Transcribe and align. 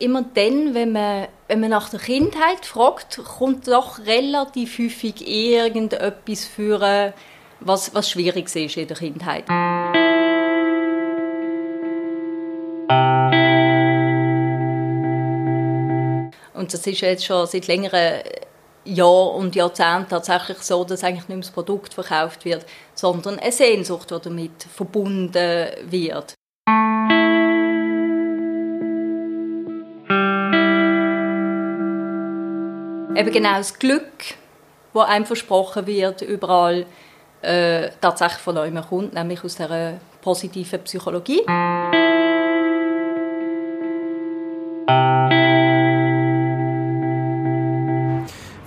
Immer 0.00 0.24
dann, 0.32 0.72
wenn 0.74 0.92
man, 0.92 1.28
wenn 1.46 1.60
man 1.60 1.68
nach 1.68 1.90
der 1.90 2.00
Kindheit 2.00 2.64
fragt, 2.64 3.20
kommt 3.38 3.68
doch 3.68 3.98
relativ 4.06 4.78
häufig 4.78 5.28
irgendetwas 5.28 6.46
für 6.46 7.12
was, 7.60 7.94
was 7.94 8.08
schwierig 8.08 8.46
ist 8.56 8.76
in 8.78 8.88
der 8.88 8.96
Kindheit. 8.96 9.44
Und 16.54 16.72
das 16.72 16.86
ist 16.86 17.00
jetzt 17.02 17.26
schon 17.26 17.46
seit 17.46 17.66
längeren 17.66 18.22
Jahren 18.86 19.34
und 19.34 19.54
Jahrzehnten 19.54 20.08
tatsächlich 20.08 20.62
so, 20.62 20.82
dass 20.84 21.04
eigentlich 21.04 21.28
nicht 21.28 21.28
mehr 21.28 21.38
das 21.40 21.50
Produkt 21.50 21.92
verkauft 21.92 22.46
wird, 22.46 22.64
sondern 22.94 23.38
eine 23.38 23.52
Sehnsucht, 23.52 24.10
die 24.10 24.18
damit 24.18 24.62
verbunden 24.62 25.68
wird. 25.90 26.39
Eben 33.16 33.32
genau 33.32 33.56
das 33.56 33.76
Glück, 33.76 34.04
das 34.92 35.02
einem 35.02 35.26
versprochen 35.26 35.86
wird, 35.86 36.22
überall 36.22 36.86
äh, 37.42 37.88
tatsächlich 38.00 38.40
von 38.40 38.54
neuem 38.54 38.80
kommt, 38.82 39.14
nämlich 39.14 39.42
aus 39.42 39.56
der 39.56 39.98
positiven 40.22 40.80
Psychologie. 40.84 41.40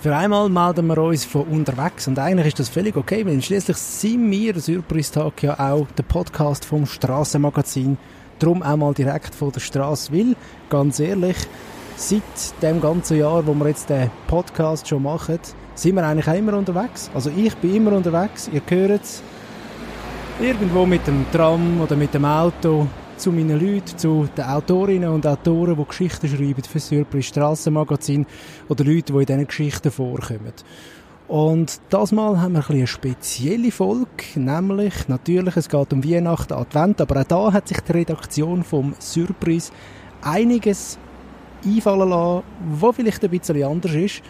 Für 0.00 0.14
einmal 0.14 0.50
melden 0.50 0.86
wir 0.88 0.98
uns 0.98 1.24
von 1.24 1.44
unterwegs 1.44 2.06
und 2.06 2.18
eigentlich 2.18 2.48
ist 2.48 2.58
das 2.60 2.68
völlig 2.68 2.94
okay, 2.96 3.24
weil 3.24 3.40
schließlich 3.40 3.78
sind 3.78 4.30
wir, 4.30 4.52
der 4.52 4.60
Surprise-Tag, 4.60 5.42
ja 5.42 5.58
auch 5.58 5.86
der 5.96 6.02
Podcast 6.02 6.66
vom 6.66 6.84
Strassenmagazin. 6.84 7.96
Darum 8.38 8.62
auch 8.62 8.76
mal 8.76 8.92
direkt 8.92 9.34
von 9.34 9.52
der 9.52 9.60
Straße, 9.60 10.12
weil, 10.12 10.36
ganz 10.68 11.00
ehrlich, 11.00 11.36
seit 11.96 12.62
dem 12.62 12.80
ganzen 12.80 13.18
Jahr, 13.18 13.46
wo 13.46 13.54
wir 13.54 13.68
jetzt 13.68 13.88
den 13.88 14.10
Podcast 14.26 14.88
schon 14.88 15.02
machen, 15.02 15.38
sind 15.74 15.94
wir 15.96 16.06
eigentlich 16.06 16.28
auch 16.28 16.34
immer 16.34 16.54
unterwegs. 16.54 17.10
Also 17.14 17.30
ich 17.34 17.54
bin 17.56 17.74
immer 17.74 17.92
unterwegs, 17.92 18.48
ihr 18.52 18.62
hört 18.68 19.02
es. 19.02 19.22
Irgendwo 20.40 20.84
mit 20.84 21.06
dem 21.06 21.24
Tram 21.32 21.80
oder 21.80 21.94
mit 21.94 22.12
dem 22.12 22.24
Auto 22.24 22.88
zu 23.16 23.30
meinen 23.30 23.60
Leuten, 23.60 23.96
zu 23.96 24.28
den 24.36 24.44
Autorinnen 24.44 25.08
und 25.08 25.26
Autoren, 25.26 25.76
die 25.76 25.84
Geschichten 25.84 26.28
schreiben 26.28 26.62
für 26.64 26.78
das 26.78 26.88
Surprise 26.88 27.28
Strassenmagazin 27.28 28.26
oder 28.68 28.84
Leute, 28.84 29.12
die 29.12 29.18
in 29.20 29.26
diesen 29.26 29.46
Geschichten 29.46 29.90
vorkommen. 29.92 30.52
Und 31.28 31.80
das 31.88 32.12
Mal 32.12 32.40
haben 32.40 32.52
wir 32.52 32.68
ein 32.68 32.76
eine 32.76 32.86
spezielle 32.86 33.70
Folge, 33.70 34.24
nämlich 34.34 35.08
natürlich, 35.08 35.56
es 35.56 35.68
geht 35.68 35.92
um 35.92 36.04
Weihnachten, 36.04 36.52
Advent, 36.52 37.00
aber 37.00 37.20
auch 37.20 37.24
da 37.24 37.52
hat 37.52 37.68
sich 37.68 37.80
die 37.80 37.92
Redaktion 37.92 38.62
vom 38.62 38.94
Surprise 38.98 39.72
einiges 40.20 40.98
einfallen 41.66 42.08
lassen, 42.08 42.42
was 42.80 42.96
vielleicht 42.96 43.24
ein 43.24 43.30
bisschen 43.30 43.62
anders 43.62 43.94
ist. 43.94 44.22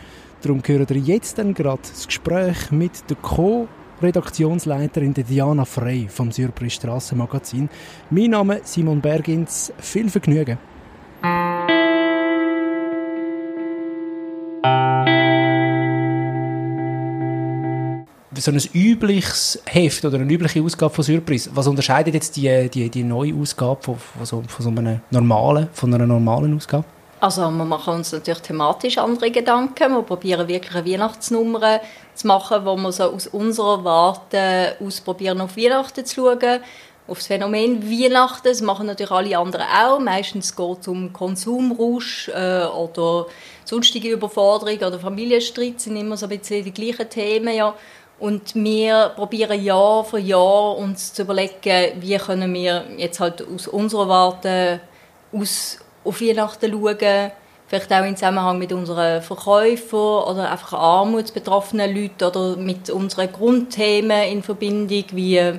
Darum 0.43 0.61
hören 0.65 0.89
wir 0.89 0.97
jetzt 0.97 1.39
dann 1.39 1.55
gerade 1.55 1.83
das 1.83 2.07
Gespräch 2.07 2.71
mit 2.71 3.09
der 3.09 3.17
Co- 3.17 3.69
Redaktionsleiterin 4.03 5.15
Diana 5.15 5.65
Frey 5.65 6.09
vom 6.09 6.31
Surprise 6.31 6.77
Strassenmagazin. 6.77 7.69
Mein 8.11 8.31
Name 8.31 8.57
ist 8.57 8.75
Simon 8.75 9.01
Bergins. 9.01 9.73
Viel 9.79 10.11
Vergnügen. 10.11 10.59
so 18.45 18.51
ein 18.51 18.61
übliches 18.75 19.63
Heft 19.65 20.05
oder 20.05 20.19
eine 20.19 20.31
übliche 20.31 20.63
Ausgabe 20.63 20.93
von 20.93 21.03
Surprise, 21.03 21.49
was 21.55 21.67
unterscheidet 21.67 22.13
jetzt 22.13 22.37
die, 22.37 22.69
die, 22.69 22.91
die 22.91 23.03
neue 23.03 23.35
Ausgabe 23.35 23.83
von, 23.83 23.97
von, 23.97 24.27
so, 24.27 24.43
von 24.47 24.63
so 24.63 24.69
einer 24.69 25.01
normalen, 25.11 25.69
von 25.73 25.95
einer 25.95 26.07
normalen 26.07 26.55
Ausgabe? 26.55 26.85
Also 27.25 27.51
wir 27.51 27.65
machen 27.65 27.95
uns 27.95 28.13
natürlich 28.13 28.43
thematisch 28.43 28.99
andere 28.99 29.31
Gedanken. 29.31 29.95
Wir 29.95 30.03
probieren 30.03 30.47
wirklich 30.47 30.75
eine 30.75 30.85
Weihnachtsnummer 30.85 31.81
zu 32.15 32.27
machen, 32.27 32.67
wo 32.67 32.77
wir 32.77 32.93
so 32.93 33.05
aus 33.05 33.29
unserer 33.29 33.83
Warte 33.83 34.77
ausprobieren, 34.79 35.41
auf 35.41 35.57
Weihnachten 35.57 36.05
zu 36.05 36.17
schauen, 36.17 36.61
auf 37.09 37.17
das 37.17 37.29
Phänomen 37.29 37.91
Weihnachten. 37.91 38.47
Das 38.47 38.61
machen 38.61 38.89
natürlich 38.89 39.11
alle 39.11 39.39
anderen 39.39 39.65
auch. 39.65 40.01
Meistens 40.01 40.55
geht 40.55 40.81
es 40.83 40.89
um 40.89 41.15
Konsumrausch 41.15 42.29
äh, 42.29 42.67
oder 42.67 43.25
sonstige 43.65 44.11
Überforderung 44.11 44.77
oder 44.77 44.99
Familienstreit 44.99 45.81
sind 45.81 45.97
immer 45.97 46.19
so 46.19 46.27
ein 46.27 46.39
bisschen 46.39 46.63
die 46.63 46.75
gleichen 46.75 47.09
Themen. 47.09 47.55
Ja. 47.55 47.73
Und 48.19 48.55
wir 48.55 49.13
probieren 49.17 49.65
Jahr 49.65 50.05
für 50.05 50.19
Jahr 50.19 50.77
uns 50.77 51.15
zu 51.15 51.23
überlegen, 51.23 52.03
wie 52.03 52.19
können 52.19 52.53
wir 52.53 52.85
jetzt 52.99 53.19
halt 53.19 53.43
aus 53.49 53.67
unserer 53.67 54.09
Warte 54.11 54.81
aus 55.33 55.79
auf 56.05 56.21
Weihnachten 56.21 56.71
schauen, 56.71 57.31
vielleicht 57.67 57.93
auch 57.93 58.05
im 58.05 58.17
Zusammenhang 58.17 58.59
mit 58.59 58.73
unseren 58.73 59.23
Verkäufern 59.23 60.25
oder 60.25 60.51
einfach 60.51 60.75
armutsbetroffenen 60.75 61.95
Leuten 61.95 62.25
oder 62.25 62.57
mit 62.57 62.91
unseren 62.91 63.33
Grundthemen 63.33 64.29
in 64.29 64.43
Verbindung 64.43 65.05
wie 65.13 65.59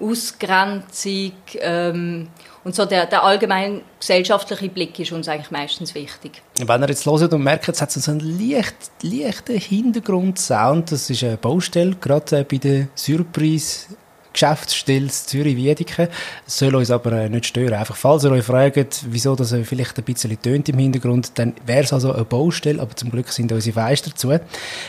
Ausgrenzung 0.00 1.32
ähm, 1.60 2.28
und 2.64 2.74
so 2.76 2.84
der, 2.84 3.06
der 3.06 3.24
allgemein 3.24 3.82
gesellschaftliche 3.98 4.68
Blick 4.68 4.98
ist 4.98 5.12
uns 5.12 5.28
eigentlich 5.28 5.50
meistens 5.50 5.94
wichtig. 5.94 6.42
Wenn 6.58 6.82
ihr 6.82 6.88
jetzt 6.88 7.06
hört 7.06 7.32
und 7.32 7.42
merkt, 7.42 7.68
es 7.68 7.82
hat 7.82 7.90
so 7.90 8.10
einen 8.10 8.20
leicht, 8.20 8.76
leichten 9.02 9.58
Hintergrundsound, 9.58 10.92
das 10.92 11.10
ist 11.10 11.24
eine 11.24 11.36
Baustelle, 11.36 11.96
gerade 12.00 12.44
bei 12.44 12.56
der 12.58 12.88
Surprise 12.94 13.86
Geschäftsstelle 14.32 15.08
Zürich-Wiedeke. 15.08 16.08
Soll 16.46 16.74
uns 16.74 16.90
aber 16.90 17.12
äh, 17.12 17.28
nicht 17.28 17.46
stören. 17.46 17.74
Einfach, 17.74 17.96
falls 17.96 18.24
ihr 18.24 18.30
euch 18.30 18.44
fragt, 18.44 19.04
wieso 19.06 19.34
das 19.34 19.52
äh, 19.52 19.64
vielleicht 19.64 19.98
ein 19.98 20.04
bisschen 20.04 20.40
tönt 20.40 20.68
im 20.68 20.78
Hintergrund, 20.78 21.32
dann 21.38 21.54
wäre 21.66 21.84
es 21.84 21.92
also 21.92 22.12
eine 22.12 22.24
Baustelle, 22.24 22.80
aber 22.80 22.94
zum 22.96 23.10
Glück 23.10 23.28
sind 23.28 23.52
unsere 23.52 23.74
Fenster 23.74 24.10
dazu. 24.10 24.32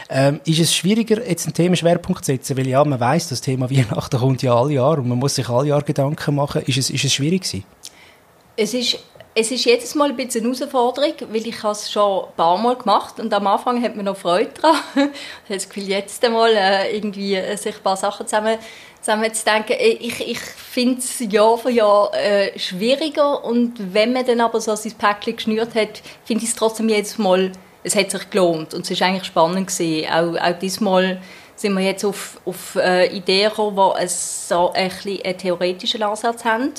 Ähm, 0.09 0.39
ist 0.45 0.59
es 0.59 0.75
schwieriger, 0.75 1.25
jetzt 1.27 1.45
einen 1.45 1.53
Themenschwerpunkt 1.53 2.25
zu 2.25 2.31
setzen? 2.31 2.57
Weil 2.57 2.67
ja, 2.67 2.83
man 2.83 2.99
weiß, 2.99 3.29
das 3.29 3.41
Thema 3.41 3.69
Weihnachten 3.69 4.17
kommt 4.17 4.41
ja 4.41 4.55
alle 4.55 4.73
Jahre 4.73 5.01
und 5.01 5.07
man 5.07 5.19
muss 5.19 5.35
sich 5.35 5.49
alle 5.49 5.69
Jahre 5.69 5.83
Gedanken 5.83 6.35
machen. 6.35 6.61
Ist 6.63 6.77
es, 6.77 6.89
ist 6.89 7.03
es 7.03 7.13
schwierig 7.13 7.43
gewesen? 7.43 7.65
Es 8.55 8.73
ist 8.73 8.99
es 9.35 9.51
ist 9.51 9.65
jedes 9.65 9.95
Mal 9.95 10.09
ein 10.09 10.15
bisschen 10.15 10.45
eine 10.45 10.55
Herausforderung, 10.55 11.13
weil 11.29 11.47
ich 11.47 11.63
es 11.63 11.91
schon 11.91 12.25
ein 12.25 12.35
paar 12.35 12.57
Mal 12.57 12.75
gemacht 12.75 13.19
und 13.19 13.33
am 13.33 13.47
Anfang 13.47 13.81
hat 13.81 13.95
man 13.95 14.05
noch 14.05 14.17
Freude 14.17 14.51
daran. 14.61 14.77
ich 14.95 15.01
habe 15.01 15.11
das 15.49 15.67
Gefühl, 15.67 15.89
jetzt 15.89 16.23
einmal 16.23 16.51
äh, 16.53 16.95
irgendwie 16.95 17.39
sich 17.57 17.75
ein 17.75 17.83
paar 17.83 17.97
Sachen 17.97 18.27
zusammen, 18.27 18.57
zusammen. 19.03 19.31
Äh, 19.69 19.87
ich, 19.99 20.27
ich 20.27 20.39
finde 20.39 20.99
es 20.99 21.19
Jahr 21.19 21.57
für 21.57 21.69
Jahr 21.69 22.13
äh, 22.13 22.57
schwieriger. 22.57 23.43
Und 23.43 23.93
wenn 23.93 24.13
man 24.13 24.25
dann 24.25 24.41
aber 24.41 24.59
so 24.59 24.75
sein 24.75 24.93
Päckchen 24.93 25.35
geschnürt 25.35 25.75
hat, 25.75 26.01
finde 26.25 26.43
ich 26.43 26.49
es 26.49 26.55
trotzdem 26.55 26.89
jedes 26.89 27.17
Mal, 27.17 27.51
es 27.83 27.95
hat 27.95 28.11
sich 28.11 28.29
gelohnt. 28.29 28.73
Und 28.73 28.81
es 28.81 28.91
ist 28.91 29.01
eigentlich 29.01 29.25
spannend 29.25 29.67
gewesen. 29.67 30.09
Auch, 30.09 30.35
auch 30.41 30.59
diesmal 30.59 31.21
sind 31.55 31.73
wir 31.73 31.83
jetzt 31.83 32.03
auf, 32.03 32.39
auf 32.45 32.75
äh, 32.75 33.07
Ideen 33.15 33.49
gekommen, 33.49 33.95
die 34.01 34.07
so 34.07 34.71
ein 34.73 34.89
bisschen 34.89 35.21
einen 35.23 35.37
theoretischen 35.37 36.03
Ansatz 36.03 36.43
haben. 36.45 36.71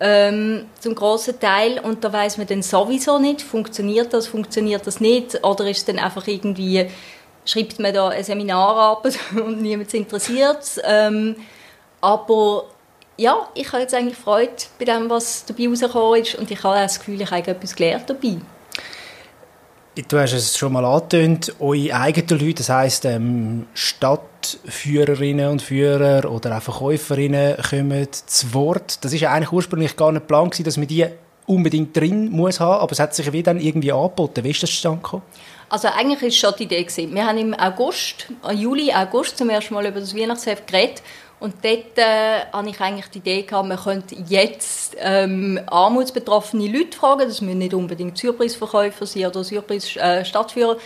Ähm, 0.00 0.66
zum 0.80 0.94
großen 0.94 1.38
Teil. 1.40 1.80
Und 1.80 2.04
da 2.04 2.12
weiß 2.12 2.38
man 2.38 2.46
dann 2.46 2.62
sowieso 2.62 3.18
nicht, 3.18 3.42
funktioniert 3.42 4.12
das, 4.12 4.26
funktioniert 4.26 4.86
das 4.86 5.00
nicht? 5.00 5.42
Oder 5.44 5.68
ist 5.70 5.88
dann 5.88 5.98
einfach 5.98 6.26
irgendwie, 6.26 6.86
schreibt 7.44 7.78
man 7.78 7.94
da 7.94 8.08
eine 8.08 8.24
Seminararbeit 8.24 9.18
und 9.34 9.62
niemand 9.62 9.92
interessiert? 9.94 10.80
Ähm, 10.84 11.36
aber 12.04 12.64
ja, 13.16 13.48
ich 13.54 13.72
habe 13.72 13.82
jetzt 13.82 13.94
eigentlich 13.94 14.18
Freude 14.18 14.52
bei 14.78 14.84
dem, 14.84 15.08
was 15.08 15.46
dabei 15.46 15.68
rausgekommen 15.68 16.20
ist 16.20 16.34
und 16.34 16.50
ich 16.50 16.62
habe 16.62 16.76
das 16.76 16.98
Gefühl, 16.98 17.20
ich 17.20 17.30
habe 17.30 17.50
etwas 17.50 17.74
gelernt 17.74 18.10
dabei. 18.10 18.36
Du 20.08 20.18
hast 20.18 20.32
es 20.32 20.58
schon 20.58 20.72
mal 20.72 20.84
angetönt, 20.84 21.54
eure 21.60 21.94
eigenen 21.94 22.40
Leute, 22.40 22.54
das 22.54 22.68
heisst 22.68 23.04
ähm, 23.04 23.66
Stadtführerinnen 23.74 25.48
und 25.48 25.62
Führer 25.62 26.30
oder 26.30 26.58
auch 26.58 26.62
Verkäuferinnen 26.62 27.56
kommen 27.62 28.08
zu 28.10 28.52
Wort. 28.52 29.02
Das 29.04 29.12
ist 29.12 29.20
ja 29.20 29.30
eigentlich 29.30 29.52
ursprünglich 29.52 29.96
gar 29.96 30.12
nicht 30.12 30.26
Plan 30.26 30.50
gewesen, 30.50 30.64
dass 30.64 30.76
man 30.76 30.88
die 30.88 31.06
unbedingt 31.46 31.96
drin 31.96 32.30
muss 32.30 32.60
haben, 32.60 32.80
aber 32.80 32.92
es 32.92 32.98
hat 32.98 33.14
sich 33.14 33.32
wie 33.32 33.42
dann 33.42 33.60
irgendwie 33.60 33.92
angeboten. 33.92 34.44
Wie 34.44 34.50
ist 34.50 34.62
das 34.62 34.70
zustande 34.70 35.00
gekommen? 35.00 35.22
Also 35.68 35.88
eigentlich 35.88 36.22
ist 36.22 36.36
schon 36.36 36.54
die 36.58 36.64
Idee 36.64 36.82
gewesen. 36.82 37.14
Wir 37.14 37.26
haben 37.26 37.38
im 37.38 37.54
August, 37.54 38.26
Juli, 38.52 38.92
August 38.92 39.38
zum 39.38 39.48
ersten 39.50 39.74
Mal 39.74 39.86
über 39.86 40.00
das 40.00 40.14
Weihnachtsheft 40.14 40.66
geredet 40.66 41.02
und 41.44 41.56
dort 41.62 41.98
äh, 41.98 42.46
hatte 42.50 42.70
ich 42.70 42.80
eigentlich 42.80 43.08
die 43.08 43.18
Idee, 43.18 43.42
gehabt, 43.42 43.68
man 43.68 43.76
könnte 43.76 44.16
jetzt 44.28 44.96
ähm, 44.98 45.60
armutsbetroffene 45.66 46.68
Leute 46.68 46.96
fragen, 46.96 47.28
das 47.28 47.42
müssen 47.42 47.58
nicht 47.58 47.74
unbedingt 47.74 48.16
Surprise-Verkäufer 48.16 49.04
sein 49.04 49.26
oder 49.26 49.44
Surprise-Stadtführer, 49.44 50.78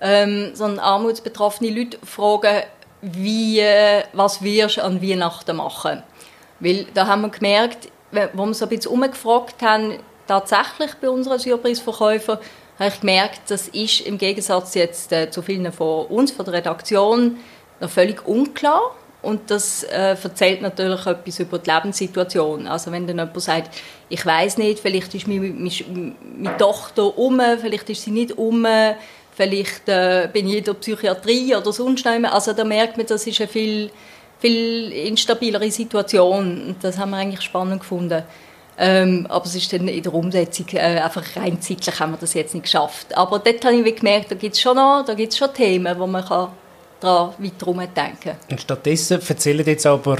äh, 0.00 0.22
ähm, 0.22 0.50
sondern 0.54 0.80
armutsbetroffene 0.80 1.70
Leute 1.70 1.96
fragen, 2.04 2.64
wie, 3.02 3.60
äh, 3.60 4.02
was 4.12 4.42
wirst 4.42 4.78
du 4.78 4.82
an 4.82 5.00
Weihnachten 5.00 5.56
machen? 5.56 6.02
Weil 6.58 6.86
da 6.92 7.06
haben 7.06 7.22
wir 7.22 7.28
gemerkt, 7.28 7.88
wo 8.32 8.46
wir 8.46 8.54
so 8.54 8.64
ein 8.64 8.68
bisschen 8.68 8.90
umgefragt 8.90 9.62
haben, 9.62 10.00
tatsächlich 10.26 10.90
bei 11.00 11.08
unseren 11.08 11.38
Surprise-Verkäufern, 11.38 12.38
habe 12.80 12.88
ich 12.88 12.98
gemerkt, 12.98 13.42
das 13.48 13.68
ist 13.68 14.00
im 14.00 14.18
Gegensatz 14.18 14.74
jetzt 14.74 15.12
äh, 15.12 15.30
zu 15.30 15.40
vielen 15.40 15.70
von 15.70 16.06
uns, 16.06 16.32
von 16.32 16.44
der 16.46 16.54
Redaktion, 16.54 17.36
noch 17.78 17.90
völlig 17.90 18.26
unklar 18.26 18.96
und 19.22 19.50
das 19.50 19.82
äh, 19.82 20.16
erzählt 20.22 20.62
natürlich 20.62 21.06
etwas 21.06 21.38
über 21.40 21.58
die 21.58 21.70
Lebenssituation. 21.70 22.66
Also 22.66 22.90
wenn 22.90 23.06
dann 23.06 23.18
jemand 23.18 23.40
sagt, 23.40 23.76
ich 24.08 24.24
weiß 24.24 24.58
nicht, 24.58 24.80
vielleicht 24.80 25.14
ist 25.14 25.28
meine, 25.28 25.50
meine, 25.50 26.14
meine 26.36 26.56
Tochter 26.56 27.18
um, 27.18 27.40
vielleicht 27.60 27.90
ist 27.90 28.02
sie 28.02 28.12
nicht 28.12 28.38
um, 28.38 28.66
vielleicht 29.32 29.88
äh, 29.88 30.28
bin 30.32 30.48
ich 30.48 30.58
in 30.58 30.64
der 30.64 30.74
Psychiatrie 30.74 31.54
oder 31.54 31.72
sonst 31.72 32.04
noch 32.04 32.32
Also 32.32 32.52
da 32.52 32.64
merkt 32.64 32.96
man, 32.96 33.06
das 33.06 33.26
ist 33.26 33.40
eine 33.40 33.48
viel, 33.48 33.90
viel 34.38 34.90
instabilere 34.92 35.70
Situation. 35.70 36.68
Und 36.68 36.76
das 36.82 36.96
haben 36.96 37.10
wir 37.10 37.18
eigentlich 37.18 37.42
spannend 37.42 37.80
gefunden. 37.80 38.22
Ähm, 38.82 39.26
aber 39.28 39.44
es 39.44 39.54
ist 39.54 39.70
dann 39.74 39.86
in 39.88 40.02
der 40.02 40.14
Umsetzung 40.14 40.66
äh, 40.72 40.78
einfach 40.78 41.36
rein 41.36 41.60
zeitlich 41.60 42.00
haben 42.00 42.12
wir 42.12 42.18
das 42.18 42.32
jetzt 42.32 42.54
nicht 42.54 42.62
geschafft. 42.62 43.14
Aber 43.14 43.38
dort 43.38 43.62
habe 43.62 43.76
ich 43.76 43.96
gemerkt, 43.96 44.30
da 44.30 44.34
gibt 44.34 44.54
es 44.54 44.60
schon 44.62 44.76
noch, 44.76 45.04
da 45.06 45.12
gibt's 45.12 45.36
schon 45.36 45.52
Themen, 45.52 45.98
wo 45.98 46.06
man 46.06 46.24
kann 46.24 46.48
daran 47.00 47.34
weiter 47.38 47.86
denken 47.86 48.36
Und 48.50 48.60
stattdessen 48.60 49.20
erzählen 49.26 49.66
jetzt 49.66 49.86
aber 49.86 50.18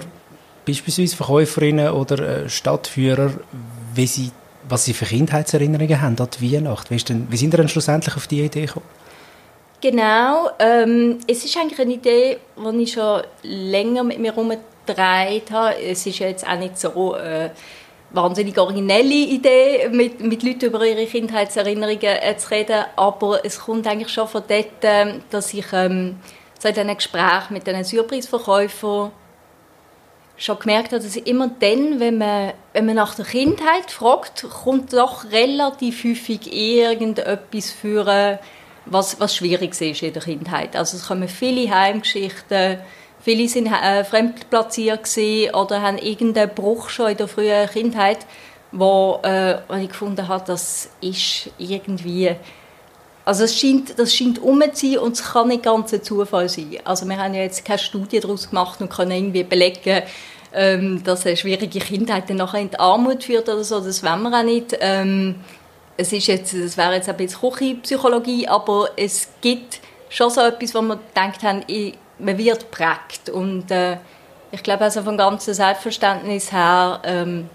beispielsweise 0.66 1.16
Verkäuferinnen 1.16 1.90
oder 1.90 2.44
äh, 2.44 2.48
Stadtführer, 2.48 3.32
wie 3.94 4.06
sie, 4.06 4.30
was 4.68 4.84
sie 4.84 4.94
für 4.94 5.04
Kindheitserinnerungen 5.04 6.00
haben 6.00 6.18
an 6.18 6.28
die 6.38 6.54
Weihnacht. 6.54 6.90
Wie, 6.90 6.96
denn, 6.96 7.26
wie 7.30 7.36
sind 7.36 7.50
sie 7.50 7.56
dann 7.56 7.68
schlussendlich 7.68 8.16
auf 8.16 8.26
die 8.26 8.42
Idee 8.42 8.66
gekommen? 8.66 8.86
Genau, 9.80 10.50
ähm, 10.58 11.18
es 11.26 11.44
ist 11.44 11.56
eigentlich 11.56 11.80
eine 11.80 11.94
Idee, 11.94 12.36
die 12.56 12.82
ich 12.82 12.92
schon 12.92 13.22
länger 13.42 14.04
mit 14.04 14.18
mir 14.18 14.32
herumgetragen 14.32 15.40
habe. 15.50 15.82
Es 15.82 16.04
ist 16.04 16.18
jetzt 16.18 16.46
auch 16.46 16.58
nicht 16.58 16.78
so 16.78 17.16
äh, 17.16 17.48
wahnsinnig 18.10 18.58
originelle 18.58 19.14
Idee, 19.14 19.88
mit, 19.90 20.20
mit 20.20 20.42
Leuten 20.42 20.66
über 20.66 20.84
ihre 20.84 21.06
Kindheitserinnerungen 21.06 22.02
äh, 22.02 22.36
zu 22.36 22.50
reden, 22.50 22.84
aber 22.96 23.42
es 23.42 23.58
kommt 23.60 23.86
eigentlich 23.86 24.12
schon 24.12 24.28
von 24.28 24.42
dort, 24.46 24.84
äh, 24.84 25.14
dass 25.30 25.54
ich 25.54 25.66
ähm, 25.72 26.16
seit 26.60 26.78
einem 26.78 26.96
Gespräch 26.96 27.50
mit 27.50 27.66
den 27.66 27.82
Surprise-Verkäufern 27.82 29.10
schon 30.36 30.58
gemerkt 30.58 30.92
habe, 30.92 31.02
dass 31.02 31.16
immer 31.16 31.50
dann, 31.58 32.00
wenn 32.00 32.18
man, 32.18 32.52
wenn 32.72 32.86
man 32.86 32.96
nach 32.96 33.14
der 33.14 33.24
Kindheit 33.24 33.90
fragt, 33.90 34.46
kommt 34.48 34.92
doch 34.92 35.24
relativ 35.30 36.04
häufig 36.04 36.52
irgendetwas 36.52 37.70
für 37.70 38.38
was, 38.86 39.20
was 39.20 39.36
schwierig 39.36 39.78
ist 39.80 40.02
in 40.02 40.12
der 40.12 40.22
Kindheit. 40.22 40.76
Also 40.76 40.96
es 40.96 41.06
kommen 41.06 41.28
viele 41.28 41.74
Heimgeschichten, 41.74 42.78
viele 43.20 43.48
sind 43.48 43.66
äh, 43.66 44.04
fremdplatziert 44.04 45.08
oder 45.54 45.82
haben 45.82 45.98
irgendeinen 45.98 46.54
Bruch 46.54 46.88
schon 46.90 47.10
in 47.10 47.16
der 47.16 47.28
frühen 47.28 47.68
Kindheit, 47.68 48.26
wo, 48.72 49.20
äh, 49.22 49.58
wo 49.68 49.74
ich 49.74 49.88
gefunden 49.88 50.28
habe, 50.28 50.44
das 50.46 50.90
ist 51.00 51.50
irgendwie 51.58 52.36
also 53.24 53.44
es 53.44 53.58
scheint, 53.58 53.98
das 53.98 54.14
scheint 54.14 54.40
sein 54.42 54.98
und 54.98 55.12
es 55.12 55.22
kann 55.22 55.48
nicht 55.48 55.62
ganz 55.62 55.92
ein 55.92 56.02
Zufall 56.02 56.48
sein. 56.48 56.78
Also 56.84 57.06
wir 57.06 57.16
haben 57.16 57.34
ja 57.34 57.42
jetzt 57.42 57.64
keine 57.64 57.78
Studie 57.78 58.20
daraus 58.20 58.48
gemacht 58.48 58.80
und 58.80 58.90
können 58.90 59.12
irgendwie 59.12 59.44
belegen, 59.44 60.02
ähm, 60.52 61.02
dass 61.04 61.26
eine 61.26 61.36
schwierige 61.36 61.78
Kindheit 61.78 62.28
dann 62.28 62.38
nachher 62.38 62.60
in 62.60 62.70
die 62.70 62.78
Armut 62.78 63.24
führt 63.24 63.48
oder 63.48 63.62
so. 63.62 63.80
Das 63.80 64.02
wollen 64.02 64.22
wir 64.22 64.38
auch 64.38 64.42
nicht. 64.42 64.76
Ähm, 64.80 65.36
es 65.96 66.12
ist 66.12 66.26
jetzt, 66.28 66.54
das 66.54 66.76
wäre 66.76 66.94
jetzt 66.94 67.08
ein 67.08 67.16
bisschen 67.16 67.40
Küchenpsychologie, 67.40 68.48
aber 68.48 68.88
es 68.96 69.28
gibt 69.42 69.80
schon 70.08 70.30
so 70.30 70.40
etwas, 70.40 70.74
wo 70.74 70.80
wir 70.80 70.96
gedacht 70.96 71.42
haben, 71.42 71.62
man 72.18 72.38
wird 72.38 72.70
prägt. 72.70 73.28
Und 73.30 73.70
äh, 73.70 73.98
ich 74.50 74.62
glaube, 74.62 74.84
also 74.84 75.02
vom 75.02 75.16
ganzen 75.16 75.54
Selbstverständnis 75.54 76.52
her 76.52 77.00
ähm, 77.04 77.50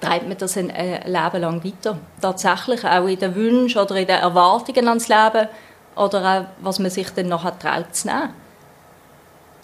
treibt 0.00 0.28
man 0.28 0.38
das 0.38 0.56
ein, 0.56 0.70
ein 0.70 1.02
Leben 1.04 1.40
lang 1.40 1.64
weiter. 1.64 1.98
Tatsächlich 2.20 2.84
auch 2.84 3.06
in 3.06 3.18
den 3.18 3.34
Wünschen 3.34 3.80
oder 3.80 3.96
in 3.96 4.06
den 4.06 4.18
Erwartungen 4.18 4.88
ans 4.88 5.08
Leben 5.08 5.48
oder 5.96 6.38
auch, 6.38 6.64
was 6.64 6.78
man 6.78 6.90
sich 6.90 7.10
dann 7.10 7.28
nachher 7.28 7.58
traut 7.58 7.94
zu 7.94 8.08
nehmen. 8.08 8.30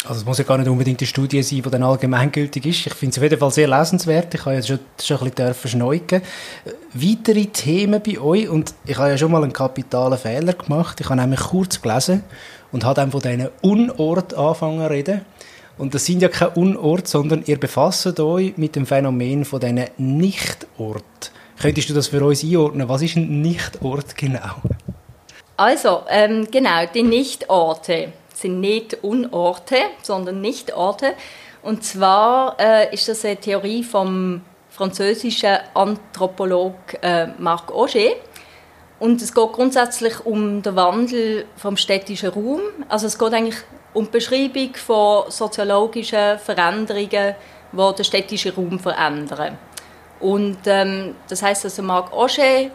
Also 0.09 0.21
es 0.21 0.27
muss 0.27 0.39
ja 0.39 0.45
gar 0.45 0.59
nicht 0.59 0.69
unbedingt 0.69 1.01
eine 1.01 1.07
Studie 1.07 1.43
sein, 1.43 1.63
die 1.63 1.71
dann 1.71 1.83
allgemeingültig 1.83 2.65
ist. 2.65 2.87
Ich 2.87 2.95
finde 2.95 3.13
es 3.13 3.19
auf 3.19 3.23
jeden 3.25 3.39
Fall 3.41 3.51
sehr 3.51 3.67
lesenswert. 3.67 4.33
Ich 4.35 4.45
habe 4.45 4.55
ja 4.55 4.63
schon, 4.63 4.79
schon 5.03 5.19
ein 5.19 5.31
bisschen 5.33 5.71
schneuken. 5.71 6.23
Weitere 6.93 7.47
Themen 7.47 8.01
bei 8.01 8.21
euch 8.21 8.49
und 8.49 8.73
ich 8.85 8.97
habe 8.97 9.11
ja 9.11 9.19
schon 9.19 9.33
mal 9.33 9.43
einen 9.43 9.53
kapitalen 9.53 10.17
Fehler 10.17 10.53
gemacht. 10.53 11.01
Ich 11.01 11.09
habe 11.09 11.21
nämlich 11.21 11.41
kurz 11.41 11.83
gelesen 11.83 12.23
und 12.71 12.85
habe 12.85 12.95
dann 12.95 13.11
von 13.11 13.21
diesen 13.21 13.49
Unort 13.63 14.35
angefangen 14.35 14.81
zu 14.81 14.91
reden. 14.91 15.21
Und 15.79 15.95
das 15.95 16.07
sind 16.07 16.23
ja 16.23 16.29
keine 16.29 16.53
Unort, 16.53 17.07
sondern 17.07 17.43
ihr 17.47 17.61
befasst 17.61 18.19
euch 18.19 18.57
mit 18.57 18.77
dem 18.77 18.87
Phänomen 18.87 19.45
von 19.45 19.61
diesen 19.61 19.85
Nichtort. 19.99 21.33
Könntest 21.61 21.91
du 21.91 21.95
das 21.95 22.09
für 22.09 22.25
uns 22.25 22.43
einordnen? 22.43 22.89
Was 22.89 23.03
ist 23.03 23.17
ein 23.17 23.43
Nichtort 23.43 24.17
genau? 24.17 24.57
Also, 25.57 26.03
ähm, 26.09 26.49
genau, 26.51 26.85
die 26.93 27.03
Nichtorte 27.03 28.13
sind 28.35 28.61
nicht 28.61 29.03
Unorte, 29.03 29.77
sondern 30.03 30.41
Nichtorte. 30.41 31.15
Und 31.63 31.83
zwar 31.85 32.57
äh, 32.61 32.95
ist 32.95 33.09
das 33.09 33.25
eine 33.25 33.37
Theorie 33.37 33.83
vom 33.83 34.43
französischen 34.71 35.57
Anthropolog 35.75 36.75
äh, 37.03 37.29
Marc 37.39 37.73
Auger. 37.73 38.13
Und 38.99 39.21
es 39.21 39.35
geht 39.35 39.53
grundsätzlich 39.53 40.25
um 40.25 40.63
den 40.63 40.77
Wandel 40.77 41.47
vom 41.57 41.77
städtischen 41.77 42.31
Raum. 42.31 42.61
Also 42.89 43.07
es 43.07 43.19
geht 43.19 43.33
eigentlich 43.33 43.57
die 44.05 44.11
Beschreibung 44.11 44.75
von 44.75 45.31
soziologischen 45.31 46.39
Veränderungen, 46.39 47.35
die 47.73 47.95
den 47.97 48.05
städtischen 48.05 48.53
Raum 48.53 48.79
verändern. 48.79 49.59
Und 50.21 50.59
ähm, 50.67 51.15
das 51.29 51.43
heißt, 51.43 51.65
dass 51.65 51.81
Marc 51.81 52.13
Auger 52.13 52.71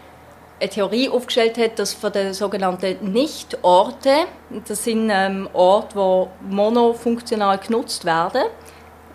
eine 0.60 0.70
Theorie 0.70 1.10
aufgestellt 1.10 1.58
hat, 1.58 1.80
dass 1.80 1.94
von 1.94 2.12
den 2.12 2.34
sogenannten 2.34 3.12
Nichtorten, 3.12 4.26
das 4.68 4.84
sind 4.84 5.10
ähm, 5.12 5.50
Orte, 5.54 6.30
die 6.42 6.54
monofunktional 6.54 7.58
genutzt 7.58 8.06
werden, 8.06 8.44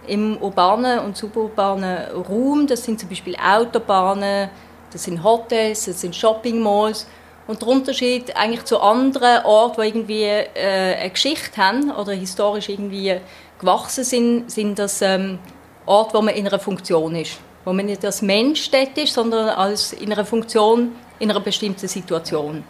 im 0.09 0.37
urbanen 0.39 1.01
und 1.01 1.17
suburbanen 1.17 2.11
Raum, 2.13 2.67
das 2.67 2.85
sind 2.85 2.99
zum 2.99 3.09
Beispiel 3.09 3.37
Autobahnen, 3.37 4.51
das 4.93 5.05
sind 5.05 5.23
Hotels, 5.23 5.85
das 5.85 6.01
sind 6.01 6.15
Shoppingmalls 6.15 7.07
und 7.47 7.63
der 7.63 7.69
Unterschied 7.69 8.37
eigentlich 8.37 8.65
zu 8.65 8.81
anderen 8.81 9.45
Orten, 9.45 9.81
die 9.81 9.89
irgendwie 9.89 10.25
äh, 10.25 10.97
eine 10.97 11.11
Geschichte 11.11 11.57
haben 11.57 11.91
oder 11.91 12.13
historisch 12.13 12.69
irgendwie 12.69 13.21
gewachsen 13.59 14.05
sind, 14.05 14.51
sind 14.51 14.79
das 14.79 15.01
ähm, 15.03 15.39
Orte, 15.87 16.15
wo 16.15 16.23
man 16.23 16.35
in 16.35 16.47
einer 16.47 16.59
Funktion 16.59 17.15
ist. 17.15 17.39
Wo 17.65 17.73
man 17.73 17.87
nicht 17.87 18.05
als 18.05 18.23
Mensch 18.23 18.71
dort 18.71 18.97
ist, 18.99 19.15
sondern 19.15 19.49
als 19.51 19.93
in 19.93 20.13
einer 20.13 20.25
Funktion 20.25 20.93
in 21.19 21.31
einer 21.31 21.41
bestimmten 21.41 21.89
Situation. 21.89 22.65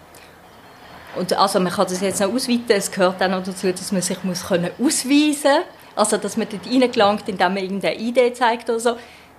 Und 1.17 1.33
also 1.33 1.59
man 1.61 1.73
kann 1.73 1.87
das 1.89 2.01
jetzt 2.01 2.21
noch 2.21 2.33
ausweiten, 2.33 2.65
es 2.69 2.91
gehört 2.91 3.23
auch 3.23 3.29
noch 3.29 3.43
dazu, 3.43 3.71
dass 3.73 3.91
man 3.91 4.03
sich 4.03 4.23
muss 4.23 4.47
können 4.47 4.71
ausweisen 4.79 5.51
muss, 5.51 5.97
also 5.97 6.19
dass 6.19 6.37
man 6.37 6.47
dort 6.51 6.67
reingelangt, 6.67 7.29
indem 7.29 7.55
man 7.55 7.63
irgendeine 7.63 7.97
Idee 7.97 8.33
zeigt 8.33 8.69
oder 8.69 8.81
so. 8.81 8.97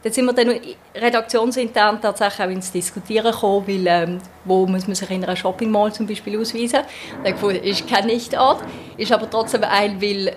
Dann 0.08 0.14
sind 0.14 0.26
wir 0.26 0.32
dann 0.32 0.56
redaktionsintern 0.96 2.00
tatsächlich 2.00 2.48
auch 2.48 2.50
ins 2.50 2.72
Diskutieren 2.72 3.30
gekommen, 3.30 3.68
weil 3.68 3.88
ähm, 3.88 4.18
wo 4.46 4.66
muss 4.66 4.88
man 4.88 4.96
sich 4.96 5.12
in 5.12 5.22
einer 5.22 5.36
Shopping 5.36 5.70
Mall 5.70 5.92
zum 5.92 6.08
Beispiel 6.08 6.40
ausweisen? 6.40 6.80
Da 7.26 7.50
ist 7.50 7.90
kein 7.90 8.06
Nichtort, 8.06 8.62
ist 8.96 9.12
aber 9.12 9.30
trotzdem 9.30 9.66
ein, 9.66 10.02
weil 10.02 10.30
äh, 10.30 10.34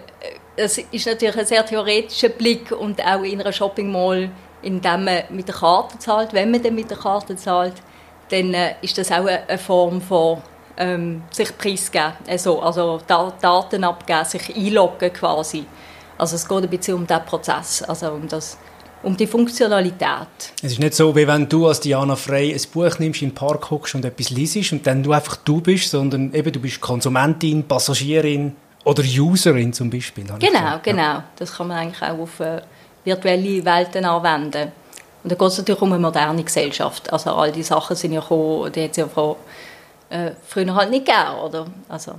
es 0.57 0.79
ist 0.79 1.07
natürlich 1.07 1.39
ein 1.39 1.47
sehr 1.47 1.65
theoretischer 1.65 2.31
Blick 2.31 2.73
und 2.73 3.01
auch 3.01 3.23
in 3.23 3.41
einer 3.41 3.53
Shopping 3.53 3.93
Mall, 3.93 4.31
indem 4.63 5.05
man 5.05 5.23
mit 5.31 5.47
der 5.47 5.55
Karte 5.55 5.97
zahlt, 6.01 6.33
wenn 6.33 6.51
man 6.51 6.61
dann 6.61 6.75
mit 6.75 6.91
der 6.91 6.99
Karte 6.99 7.37
zahlt, 7.37 7.75
dann 8.29 8.53
äh, 8.53 8.75
ist 8.83 8.99
das 8.99 9.13
auch 9.13 9.19
eine, 9.19 9.49
eine 9.49 9.59
Form 9.59 10.01
von 10.01 10.39
ähm, 10.79 11.23
sich 11.31 11.57
preisgeben, 11.57 12.15
also, 12.27 12.61
also 12.61 13.01
Daten 13.07 13.85
abgeben, 13.85 14.25
sich 14.25 14.57
einloggen 14.57 15.13
quasi. 15.13 15.65
Also 16.19 16.35
es 16.35 16.49
geht 16.49 16.65
ein 16.65 16.69
bisschen 16.69 16.95
um 16.95 17.07
diesen 17.07 17.25
Prozess, 17.25 17.85
also 17.85 18.11
um 18.11 18.27
das 18.27 18.59
um 19.03 19.17
die 19.17 19.27
Funktionalität. 19.27 20.53
Es 20.63 20.73
ist 20.73 20.79
nicht 20.79 20.95
so, 20.95 21.15
wie 21.17 21.27
wenn 21.27 21.49
du 21.49 21.67
als 21.67 21.81
Diana 21.81 22.17
Frey 22.17 22.53
ein 22.53 22.61
Buch 22.73 22.99
nimmst, 22.99 23.23
im 23.23 23.33
Park 23.33 23.71
hockst 23.71 23.95
und 23.95 24.05
etwas 24.05 24.31
liest 24.31 24.73
und 24.73 24.87
dann 24.87 25.03
du 25.03 25.13
einfach 25.13 25.37
du 25.37 25.61
bist, 25.61 25.91
sondern 25.91 26.33
eben 26.35 26.53
du 26.53 26.61
bist 26.61 26.81
Konsumentin, 26.81 27.65
Passagierin 27.67 28.55
oder 28.85 29.03
Userin 29.03 29.73
zum 29.73 29.91
Beispiel. 29.91 30.25
Genau, 30.39 30.81
genau. 30.83 31.03
Ja. 31.03 31.25
Das 31.37 31.57
kann 31.57 31.69
man 31.69 31.79
eigentlich 31.79 32.03
auch 32.03 32.19
auf 32.19 32.41
äh, 32.41 32.61
virtuelle 33.05 33.65
Welten 33.65 34.05
anwenden. 34.05 34.73
Und 35.23 35.33
da 35.33 35.37
geht 35.37 35.49
es 35.49 35.59
natürlich 35.59 35.83
um 35.83 35.93
eine 35.93 36.01
moderne 36.01 36.43
Gesellschaft. 36.43 37.13
Also 37.13 37.31
all 37.31 37.53
die 37.53 37.63
Sachen 37.63 37.95
sind 37.97 38.13
ja 38.13 38.21
gekommen, 38.21 38.73
die 38.73 38.85
hat 38.85 38.91
es 38.93 38.97
ja 38.97 39.07
von, 39.07 39.37
äh, 40.09 40.33
früher 40.47 40.75
halt 40.75 40.91
nicht 40.91 41.07
gegeben, 41.07 41.39
oder? 41.45 41.67
Also 41.89 42.15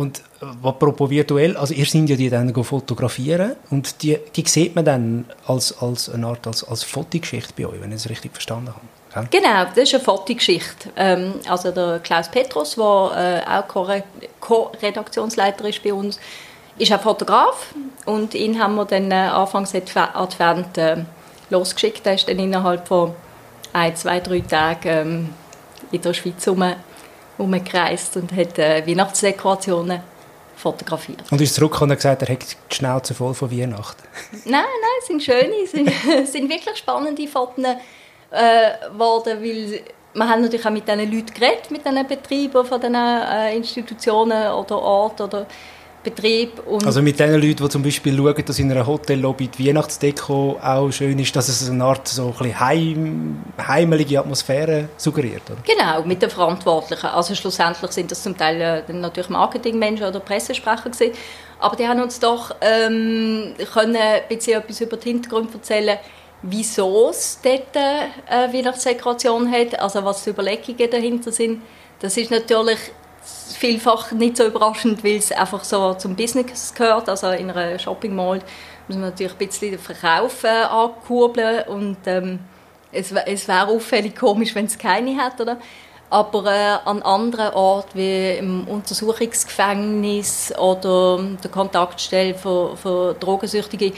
und 0.00 0.22
äh, 0.40 0.66
apropos 0.66 1.10
virtuell, 1.10 1.58
also 1.58 1.74
ihr 1.74 1.84
seid 1.84 2.08
ja 2.08 2.16
die 2.16 2.30
dann 2.30 2.54
fotografieren 2.64 3.56
und 3.68 4.02
die, 4.02 4.18
die 4.34 4.48
sieht 4.48 4.74
man 4.74 4.86
dann 4.86 5.26
als, 5.46 5.76
als 5.82 6.08
eine 6.08 6.26
Art 6.26 6.46
als, 6.46 6.64
als 6.64 6.84
Fotogeschichte 6.84 7.52
bei 7.54 7.66
euch, 7.66 7.82
wenn 7.82 7.90
ich 7.90 7.96
es 7.96 8.08
richtig 8.08 8.32
verstanden 8.32 8.72
habe. 9.12 9.28
Genau, 9.30 9.64
das 9.64 9.76
ist 9.76 9.94
eine 9.94 10.02
Fotogeschichte. 10.02 10.88
Ähm, 10.96 11.34
also 11.46 11.70
der 11.70 11.98
Klaus 11.98 12.30
Petrus, 12.30 12.76
der 12.76 13.42
äh, 13.46 13.58
auch 13.58 14.02
Co-Redaktionsleiter 14.40 15.68
ist 15.68 15.82
bei 15.82 15.92
uns, 15.92 16.18
ist 16.78 16.92
auch 16.92 17.00
Fotograf 17.02 17.74
und 18.06 18.34
ihn 18.34 18.58
haben 18.58 18.76
wir 18.76 18.86
dann 18.86 19.10
äh, 19.10 19.14
Anfangs 19.14 19.74
Advent 19.74 20.78
äh, 20.78 20.96
losgeschickt. 21.50 22.06
Er 22.06 22.14
ist 22.14 22.26
dann 22.26 22.38
innerhalb 22.38 22.88
von 22.88 23.12
ein, 23.74 23.94
zwei, 23.96 24.20
drei 24.20 24.40
Tagen 24.40 24.88
ähm, 24.88 25.28
in 25.92 26.00
der 26.00 26.14
Schweiz 26.14 26.48
rum, 26.48 26.64
rumgereist 27.40 28.16
und 28.16 28.32
hat 28.32 28.58
äh, 28.58 28.86
Weihnachtsdekorationen 28.86 30.00
fotografiert. 30.56 31.22
Und 31.30 31.40
ist 31.40 31.54
zurückgekommen 31.54 31.92
und 31.92 31.96
gesagt, 31.96 32.22
er 32.22 32.28
hat 32.28 32.42
die 32.42 32.74
Schnauze 32.74 33.14
voll 33.14 33.34
von 33.34 33.50
Weihnachten? 33.50 34.02
Nein, 34.44 34.62
nein, 34.62 34.98
es 35.00 35.06
sind 35.06 35.22
schöne, 35.22 35.54
es 35.64 35.70
sind, 35.72 35.90
sind 36.26 36.48
wirklich 36.48 36.76
spannende 36.76 37.26
Fotos 37.26 37.64
äh, 38.30 38.88
geworden, 38.92 39.38
weil 39.42 39.80
wir 40.12 40.28
haben 40.28 40.42
natürlich 40.42 40.66
auch 40.66 40.70
mit 40.70 40.86
diesen 40.86 41.10
Leuten 41.10 41.34
geredet, 41.34 41.70
mit 41.70 41.84
diesen 41.84 42.06
Betrieben 42.06 42.64
von 42.64 42.80
diesen 42.80 42.94
äh, 42.94 43.56
Institutionen 43.56 44.52
oder 44.52 44.78
Orten 44.78 45.22
oder 45.22 45.46
Betrieb. 46.02 46.62
Also 46.86 47.02
mit 47.02 47.20
den 47.20 47.34
Leuten, 47.34 47.62
die 47.62 47.68
zum 47.68 47.82
Beispiel 47.82 48.16
schauen, 48.16 48.44
dass 48.46 48.58
in 48.58 48.70
einer 48.72 48.86
Hotellobby 48.86 49.48
die 49.48 49.68
Weihnachtsdeko 49.68 50.58
auch 50.62 50.90
schön 50.90 51.18
ist, 51.18 51.36
dass 51.36 51.48
es 51.48 51.68
eine 51.68 51.84
Art 51.84 52.08
so 52.08 52.34
ein 52.40 52.58
heim, 52.58 53.44
heimelige 53.58 54.18
Atmosphäre 54.18 54.88
suggeriert. 54.96 55.42
Oder? 55.50 55.58
Genau, 55.66 56.02
mit 56.04 56.22
den 56.22 56.30
Verantwortlichen. 56.30 57.06
Also 57.06 57.34
schlussendlich 57.34 57.90
sind 57.90 58.10
das 58.10 58.22
zum 58.22 58.36
Teil 58.36 58.60
äh, 58.88 58.92
natürlich 58.92 59.28
Marketingmenschen 59.28 60.06
oder 60.06 60.20
Pressesprecher 60.20 60.88
gewesen. 60.88 61.12
Aber 61.58 61.76
die 61.76 61.86
haben 61.86 62.00
uns 62.00 62.18
doch 62.18 62.56
ähm, 62.62 63.54
können 63.74 63.96
ein 63.96 64.22
bisschen 64.28 64.58
etwas 64.58 64.80
über 64.80 64.96
den 64.96 65.12
Hintergrund 65.12 65.52
erzählen, 65.52 65.98
wieso 66.40 67.10
es 67.10 67.38
dort 67.42 67.76
eine 67.76 68.50
äh, 68.50 68.52
Weihnachtsdekoration 68.54 69.52
hat, 69.52 69.78
also 69.78 70.02
was 70.02 70.24
die 70.24 70.30
Überlegungen 70.30 70.90
dahinter 70.90 71.30
sind. 71.30 71.60
Das 72.00 72.16
ist 72.16 72.30
natürlich 72.30 72.78
vielfach 73.22 74.12
nicht 74.12 74.36
so 74.36 74.46
überraschend, 74.46 75.04
weil 75.04 75.16
es 75.16 75.32
einfach 75.32 75.64
so 75.64 75.94
zum 75.94 76.16
Business 76.16 76.72
gehört. 76.74 77.08
Also 77.08 77.30
in 77.30 77.50
einer 77.50 77.78
Shopping 77.78 78.14
Mall 78.14 78.40
muss 78.88 78.96
man 78.96 79.10
natürlich 79.10 79.32
ein 79.32 79.38
bisschen 79.38 79.70
den 79.72 79.78
Verkauf 79.78 80.44
äh, 80.44 80.48
ankurbeln 80.48 81.68
und 81.68 81.98
ähm, 82.06 82.40
es, 82.92 83.12
es 83.12 83.46
wäre 83.46 83.68
auffällig 83.68 84.16
komisch, 84.16 84.54
wenn 84.54 84.64
es 84.64 84.78
keine 84.78 85.10
hätte, 85.10 85.42
oder? 85.42 85.58
Aber 86.08 86.44
äh, 86.46 86.88
an 86.88 87.02
anderen 87.02 87.54
Orten 87.54 87.96
wie 87.96 88.32
im 88.32 88.66
Untersuchungsgefängnis 88.66 90.52
oder 90.58 91.22
der 91.42 91.50
Kontaktstelle 91.50 92.34
für, 92.34 92.76
für 92.76 93.14
Drogensüchtige 93.14 93.92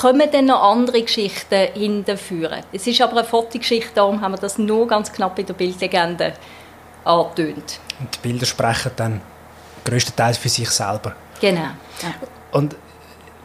kommen 0.00 0.30
dann 0.30 0.46
noch 0.46 0.62
andere 0.62 1.02
Geschichten 1.02 1.72
hinterführen. 1.74 2.62
Es 2.72 2.86
ist 2.86 3.00
aber 3.00 3.18
eine 3.18 3.24
Fotogeschichte, 3.24 3.96
darum 3.96 4.20
haben 4.20 4.32
wir 4.32 4.38
das 4.38 4.58
nur 4.58 4.86
ganz 4.86 5.12
knapp 5.12 5.36
in 5.40 5.46
der 5.46 5.54
Bildlegende 5.54 6.34
angetönt. 7.06 7.80
Und 8.00 8.14
die 8.14 8.28
Bilder 8.28 8.46
sprechen 8.46 8.92
dann 8.96 9.20
größtenteils 9.84 10.38
für 10.38 10.48
sich 10.48 10.68
selber. 10.70 11.14
Genau. 11.40 11.60
Ja. 11.60 12.14
Und 12.52 12.76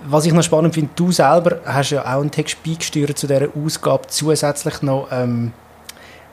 was 0.04 0.26
ich 0.26 0.34
noch 0.34 0.44
spannend 0.44 0.74
finde, 0.74 0.92
du 0.96 1.12
selber 1.12 1.60
hast 1.66 1.92
ja 1.92 2.02
auch 2.02 2.22
einen 2.22 2.32
Text 2.32 2.64
beigesteuert 2.64 3.18
zu 3.18 3.28
dieser 3.28 3.50
Ausgabe, 3.56 4.08
zusätzlich 4.08 4.82
noch, 4.82 5.08
ähm, 5.12 5.54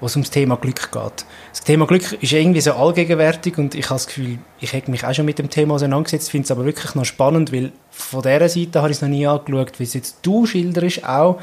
wo 0.00 0.06
es 0.06 0.16
um 0.16 0.22
das 0.22 0.30
Thema 0.30 0.56
Glück 0.56 0.90
geht. 0.90 1.24
Das 1.50 1.62
Thema 1.64 1.86
Glück 1.86 2.12
ist 2.22 2.32
irgendwie 2.32 2.60
so 2.60 2.72
allgegenwärtig 2.72 3.58
und 3.58 3.74
ich 3.74 3.86
habe 3.86 3.96
das 3.96 4.06
Gefühl, 4.06 4.38
ich 4.60 4.72
habe 4.72 4.90
mich 4.90 5.04
auch 5.04 5.12
schon 5.12 5.26
mit 5.26 5.38
dem 5.38 5.50
Thema 5.50 5.74
auseinandergesetzt, 5.74 6.30
finde 6.30 6.44
es 6.44 6.50
aber 6.50 6.64
wirklich 6.64 6.94
noch 6.94 7.04
spannend, 7.04 7.52
weil 7.52 7.72
von 7.90 8.22
dieser 8.22 8.48
Seite 8.48 8.80
habe 8.80 8.90
ich 8.90 8.96
es 8.96 9.02
noch 9.02 9.08
nie 9.08 9.26
angeschaut, 9.26 9.78
wie 9.78 9.84
es 9.84 9.94
jetzt 9.94 10.18
du 10.22 10.46
schilderst, 10.46 11.04
auch 11.04 11.40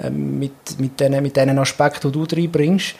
ähm, 0.00 0.38
mit, 0.38 0.78
mit, 0.78 1.00
den, 1.00 1.22
mit 1.22 1.36
den 1.36 1.58
Aspekten, 1.58 2.12
die 2.12 2.26
du 2.26 2.36
reinbringst. 2.36 2.94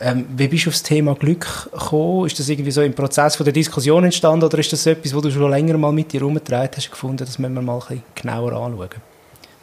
Ähm, 0.00 0.26
wie 0.36 0.46
bist 0.48 0.66
du 0.66 0.70
auf 0.70 0.74
das 0.74 0.82
Thema 0.84 1.14
Glück 1.14 1.70
gekommen? 1.72 2.26
Ist 2.26 2.38
das 2.38 2.48
irgendwie 2.48 2.70
so 2.70 2.82
im 2.82 2.94
Prozess 2.94 3.36
von 3.36 3.44
der 3.44 3.52
Diskussion 3.52 4.04
entstanden 4.04 4.44
oder 4.44 4.58
ist 4.58 4.72
das 4.72 4.86
etwas, 4.86 5.14
wo 5.14 5.20
du 5.20 5.30
schon 5.30 5.50
länger 5.50 5.76
mal 5.76 5.92
mit 5.92 6.12
dir 6.12 6.20
herumgetragen 6.20 6.70
hast, 6.76 6.90
gefunden, 6.90 7.18
das 7.18 7.38
müssen 7.38 7.54
wir 7.54 7.62
mal 7.62 7.74
ein 7.74 7.80
bisschen 7.80 8.02
genauer 8.14 8.52
anschauen? 8.52 8.90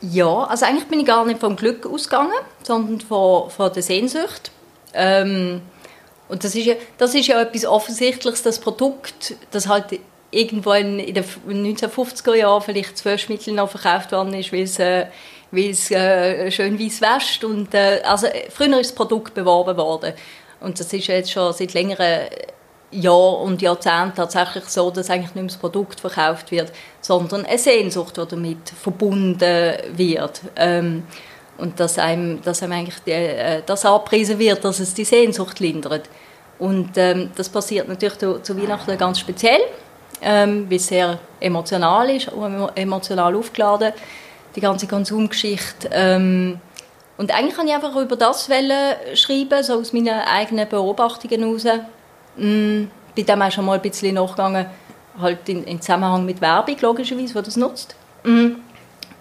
Ja, 0.02 0.44
also 0.44 0.66
eigentlich 0.66 0.88
bin 0.88 1.00
ich 1.00 1.06
gar 1.06 1.26
nicht 1.26 1.40
vom 1.40 1.56
Glück 1.56 1.86
ausgegangen, 1.86 2.34
sondern 2.64 3.00
von, 3.00 3.50
von 3.50 3.72
der 3.72 3.82
Sehnsucht. 3.82 4.52
Ähm, 4.94 5.62
und 6.28 6.44
das 6.44 6.56
ist, 6.56 6.66
ja, 6.66 6.76
das 6.98 7.16
ist 7.16 7.28
ja 7.28 7.42
etwas 7.42 7.66
Offensichtliches, 7.66 8.44
das 8.44 8.60
Produkt, 8.60 9.36
das 9.52 9.68
halt 9.68 10.00
irgendwo 10.32 10.74
in, 10.74 11.00
in 11.00 11.14
den 11.14 11.24
1950er 11.24 12.36
Jahren 12.36 12.62
vielleicht 12.62 12.98
Zwölfmittel 12.98 13.54
noch 13.54 13.70
verkauft 13.70 14.12
worden 14.12 14.34
ist, 14.34 14.52
weil 14.52 14.64
es 14.64 14.80
äh, 14.80 15.06
weil 15.56 15.70
es 15.72 15.90
äh, 15.92 16.52
schön 16.52 16.80
weiß 16.80 17.02
wäscht. 17.02 17.44
Und, 17.44 17.74
äh, 17.74 18.02
also, 18.04 18.28
früher 18.50 18.80
ist 18.80 18.92
das 18.92 18.96
Produkt 18.96 19.34
beworben 19.34 19.78
worden. 19.78 20.14
Und 20.62 20.80
das 20.80 20.92
ist 20.92 21.08
jetzt 21.08 21.32
schon 21.32 21.54
seit 21.54 21.74
längeren 21.74 22.28
Jahren 22.92 23.42
und 23.42 23.62
Jahrzehnten 23.62 24.16
tatsächlich 24.16 24.66
so, 24.66 24.90
dass 24.90 25.10
eigentlich 25.10 25.36
nicht 25.36 25.36
mehr 25.36 25.46
das 25.46 25.58
Produkt 25.58 26.00
verkauft 26.00 26.52
wird, 26.52 26.72
sondern 27.02 27.46
eine 27.46 27.58
Sehnsucht, 27.58 28.18
die 28.18 28.26
damit 28.28 28.70
verbunden 28.70 29.74
wird. 29.96 30.42
Ähm, 30.56 31.04
und 31.58 31.80
dass 31.80 31.98
einem, 31.98 32.42
dass 32.42 32.64
einem 32.64 32.74
eigentlich 32.74 33.00
die, 33.06 33.12
äh, 33.12 33.62
das 33.66 33.86
angepriesen 33.86 34.40
wird, 34.40 34.64
dass 34.64 34.80
es 34.80 34.94
die 34.94 35.06
Sehnsucht 35.06 35.60
lindert. 35.60 36.10
Und 36.60 36.92
ähm, 36.98 37.32
das 37.36 37.50
passiert 37.50 37.88
natürlich 37.88 38.18
zu, 38.18 38.40
zu 38.42 38.58
Weihnachten 38.58 38.98
ganz 38.98 39.20
speziell, 39.20 39.62
ähm, 40.22 40.70
weil 40.70 40.78
es 40.78 40.88
sehr 40.88 41.20
emotional 41.40 42.10
ist, 42.10 42.30
emotional 42.76 43.36
aufgeladen 43.36 43.94
die 44.56 44.62
ganze 44.62 44.88
Konsumgeschichte. 44.88 45.90
Ähm, 45.92 46.60
und 47.18 47.34
eigentlich 47.34 47.56
kann 47.56 47.68
ich 47.68 47.74
einfach 47.74 47.96
über 47.96 48.16
das 48.16 48.46
schreiben, 48.46 49.64
so 49.64 49.80
aus 49.80 49.94
meinen 49.94 50.10
eigenen 50.10 50.68
Beobachtungen 50.68 51.42
heraus. 51.42 51.66
Mm, 52.36 52.86
bin 53.16 53.26
dem 53.26 53.42
auch 53.42 53.52
schon 53.52 53.66
mal 53.66 53.76
ein 53.76 53.82
bisschen 53.82 54.16
nachgegangen, 54.16 54.66
halt 55.20 55.48
in, 55.48 55.64
in 55.64 55.82
Zusammenhang 55.82 56.26
mit 56.26 56.42
Werbung, 56.42 56.76
logischerweise, 56.82 57.34
die 57.34 57.42
das 57.42 57.56
nutzt. 57.56 57.96
Mm. 58.24 58.56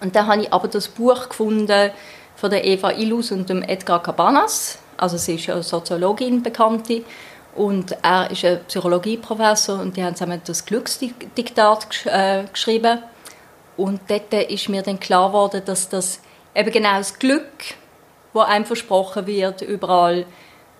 Und 0.01 0.15
dann 0.15 0.27
habe 0.27 0.41
ich 0.41 0.53
aber 0.53 0.67
das 0.67 0.89
Buch 0.89 1.29
gefunden 1.29 1.91
von 2.35 2.49
der 2.49 2.65
Eva 2.65 2.91
Illus 2.91 3.31
und 3.31 3.49
dem 3.49 3.63
Edgar 3.63 4.03
Cabanas. 4.03 4.77
Also 4.97 5.17
sie 5.17 5.35
ist 5.35 5.45
ja 5.45 5.61
Soziologin, 5.61 6.43
Bekannte. 6.43 7.03
Und 7.55 7.95
er 8.03 8.29
ist 8.29 8.43
ein 8.43 8.59
Psychologieprofessor 8.67 9.79
und 9.79 9.95
die 9.95 10.03
haben 10.03 10.15
zusammen 10.15 10.41
das 10.45 10.65
Glücksdiktat 10.65 11.87
äh, 12.05 12.43
geschrieben. 12.51 12.99
Und 13.77 14.01
dort 14.07 14.33
ist 14.33 14.69
mir 14.69 14.81
dann 14.81 14.99
klar 14.99 15.29
geworden, 15.29 15.61
dass 15.65 15.89
das 15.89 16.19
eben 16.53 16.71
genau 16.71 16.97
das 16.97 17.17
Glück, 17.17 17.43
das 18.33 18.45
einem 18.45 18.65
versprochen 18.65 19.27
wird, 19.27 19.61
überall 19.61 20.25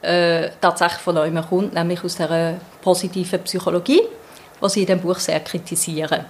äh, 0.02 0.50
tatsächlich 0.62 1.02
von 1.02 1.18
euch 1.18 1.50
kommt, 1.50 1.74
nämlich 1.74 2.04
aus 2.04 2.16
der 2.16 2.60
positiven 2.82 3.44
Psychologie, 3.44 4.02
was 4.60 4.74
sie 4.74 4.82
in 4.82 4.88
dem 4.88 5.02
Buch 5.02 5.20
sehr 5.20 5.40
kritisieren. 5.42 6.26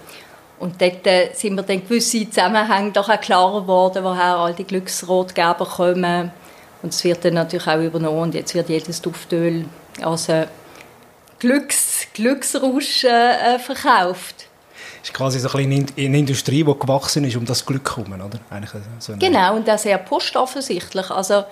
Und 0.58 0.80
dort 0.80 1.06
äh, 1.06 1.30
sind 1.34 1.54
mir 1.54 1.62
dann 1.62 1.82
gewisse 1.82 2.28
Zusammenhänge 2.28 2.92
doch 2.92 3.08
auch 3.08 3.20
klarer 3.20 3.60
geworden, 3.60 4.02
woher 4.02 4.36
all 4.36 4.54
die 4.54 4.64
Glücksrotgeber 4.64 5.66
kommen. 5.66 6.32
Und 6.82 6.94
es 6.94 7.04
wird 7.04 7.24
dann 7.24 7.34
natürlich 7.34 7.66
auch 7.66 7.80
übernommen 7.80 8.18
und 8.18 8.34
jetzt 8.34 8.54
wird 8.54 8.68
jedes 8.68 9.02
Duftöl 9.02 9.66
als 10.02 10.28
äh, 10.28 10.46
Glücks, 11.38 12.06
Glücksrausch 12.14 13.04
äh, 13.04 13.58
verkauft 13.58 14.45
ist 15.06 15.14
quasi 15.14 15.38
so 15.38 15.48
ein 15.56 15.86
eine 15.96 16.18
Industrie, 16.18 16.64
die 16.64 16.78
gewachsen 16.78 17.24
ist, 17.24 17.36
um 17.36 17.44
das 17.44 17.64
Glück 17.64 17.96
herum, 17.96 18.12
oder? 18.12 18.40
So 18.98 19.14
genau, 19.18 19.56
und 19.56 19.66
das 19.66 19.82
sehr 19.82 19.98
postoffensichtlich. 19.98 21.10
Also 21.10 21.44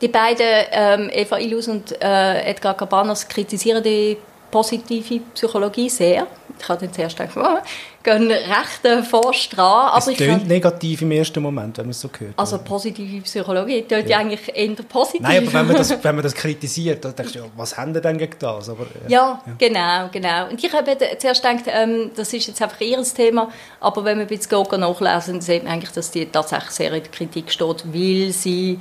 die 0.00 0.08
beiden, 0.08 0.46
ähm, 0.72 1.10
Eva 1.12 1.38
Illus 1.38 1.68
und 1.68 1.92
äh, 2.02 2.42
Edgar 2.42 2.74
Cabanas, 2.74 3.28
kritisieren 3.28 3.82
die 3.82 4.16
positive 4.50 5.20
Psychologie 5.34 5.88
sehr. 5.90 6.26
Ich 6.58 6.68
habe 6.68 6.80
dann 6.80 6.92
zuerst 6.92 7.16
gedacht, 7.16 7.36
oh, 7.36 7.58
gehen 8.04 8.30
recht 8.30 8.84
äh, 8.84 9.02
forsch 9.02 9.48
dran. 9.48 9.88
Aber 9.88 9.98
es 9.98 10.16
klingt 10.16 10.46
negativ 10.46 11.02
im 11.02 11.10
ersten 11.10 11.42
Moment, 11.42 11.78
wenn 11.78 11.86
man 11.86 11.90
es 11.90 12.00
so 12.00 12.08
hört. 12.16 12.34
Also 12.36 12.58
positive 12.58 13.22
Psychologie 13.22 13.82
klingt 13.82 14.08
ja. 14.08 14.18
eigentlich 14.18 14.54
eher 14.54 14.74
positiv. 14.88 15.22
Nein, 15.22 15.42
aber 15.42 15.52
wenn 15.52 15.66
man 15.66 15.76
das, 15.76 15.90
wenn 16.04 16.14
man 16.14 16.22
das 16.22 16.34
kritisiert, 16.34 17.04
dann 17.04 17.16
denkst 17.16 17.32
du, 17.32 17.38
ja, 17.40 17.44
was 17.56 17.76
haben 17.76 17.92
die 17.92 18.00
denn 18.00 18.18
gegen 18.18 18.36
das? 18.38 18.68
Aber, 18.68 18.84
äh, 18.84 19.10
ja, 19.10 19.42
ja, 19.46 19.52
genau, 19.58 20.08
genau. 20.12 20.50
Und 20.50 20.62
ich 20.62 20.72
habe 20.72 20.96
zuerst 21.18 21.42
gedacht, 21.42 21.64
ähm, 21.66 22.10
das 22.14 22.32
ist 22.32 22.46
jetzt 22.46 22.62
einfach 22.62 22.80
ihr 22.80 23.02
Thema, 23.02 23.50
aber 23.80 24.04
wenn 24.04 24.18
man 24.18 24.26
ein 24.26 24.38
bisschen 24.38 24.80
nachlesen, 24.80 25.40
sieht 25.40 25.64
man 25.64 25.72
eigentlich, 25.72 25.92
dass 25.92 26.10
die 26.10 26.26
tatsächlich 26.26 26.70
sehr 26.70 26.92
in 26.92 27.02
der 27.02 27.10
Kritik 27.10 27.50
steht, 27.50 27.84
weil 27.92 28.30
sie 28.32 28.78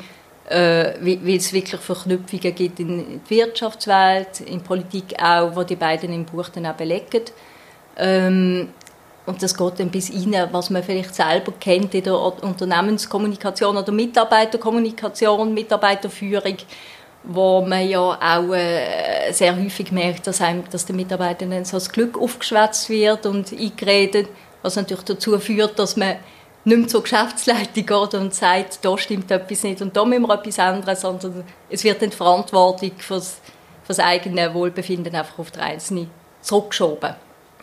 äh, 0.49 0.93
weil 0.99 1.37
es 1.37 1.53
wirklich 1.53 1.79
Verknüpfungen 1.79 2.53
gibt 2.53 2.79
in 2.79 3.21
der 3.25 3.29
Wirtschaftswelt, 3.29 4.41
in 4.41 4.57
der 4.57 4.65
Politik 4.65 5.15
auch, 5.21 5.55
wo 5.55 5.63
die 5.63 5.77
beiden 5.77 6.11
im 6.11 6.25
Buch 6.25 6.49
dann 6.49 6.65
auch 6.65 6.73
belegen. 6.73 7.23
Ähm, 7.95 8.69
und 9.25 9.41
das 9.41 9.55
geht 9.55 9.79
dann 9.79 9.89
bis 9.89 10.11
rein, 10.11 10.49
was 10.51 10.69
man 10.69 10.83
vielleicht 10.83 11.15
selber 11.15 11.53
kennt 11.59 11.93
in 11.93 12.03
der 12.03 12.19
Unternehmenskommunikation 12.19 13.77
oder 13.77 13.91
Mitarbeiterkommunikation, 13.91 15.53
Mitarbeiterführung, 15.53 16.57
wo 17.23 17.61
man 17.61 17.87
ja 17.87 17.99
auch 18.01 18.53
äh, 18.53 19.31
sehr 19.31 19.55
häufig 19.55 19.93
merkt, 19.93 20.27
dass, 20.27 20.41
einem, 20.41 20.63
dass 20.69 20.85
den 20.85 20.97
Mitarbeitern 20.97 21.63
so 21.63 21.77
das 21.77 21.89
Glück 21.89 22.19
aufgeschwätzt 22.19 22.89
wird 22.89 23.25
und 23.25 23.53
eingeredet, 23.53 24.27
was 24.61 24.75
natürlich 24.75 25.03
dazu 25.03 25.39
führt, 25.39 25.79
dass 25.79 25.95
man 25.95 26.17
nicht 26.65 26.77
mehr 26.77 26.87
zur 26.87 27.03
Geschäftsleitung 27.03 27.85
geht 27.85 28.13
und 28.13 28.33
sagt, 28.33 28.83
da 28.83 28.97
stimmt 28.97 29.31
etwas 29.31 29.63
nicht 29.63 29.81
und 29.81 29.95
da 29.95 30.03
müssen 30.03 30.27
wir 30.27 30.33
etwas 30.33 30.57
ändern, 30.57 30.95
sondern 30.97 31.43
es 31.69 31.83
wird 31.83 32.01
dann 32.01 32.09
die 32.09 32.15
Verantwortung 32.15 32.91
für 32.97 33.21
das 33.87 33.99
eigene 33.99 34.53
Wohlbefinden 34.53 35.15
einfach 35.15 35.39
auf 35.39 35.51
die 35.51 35.59
Einzelne 35.59 36.07
zurückgeschoben. 36.41 37.15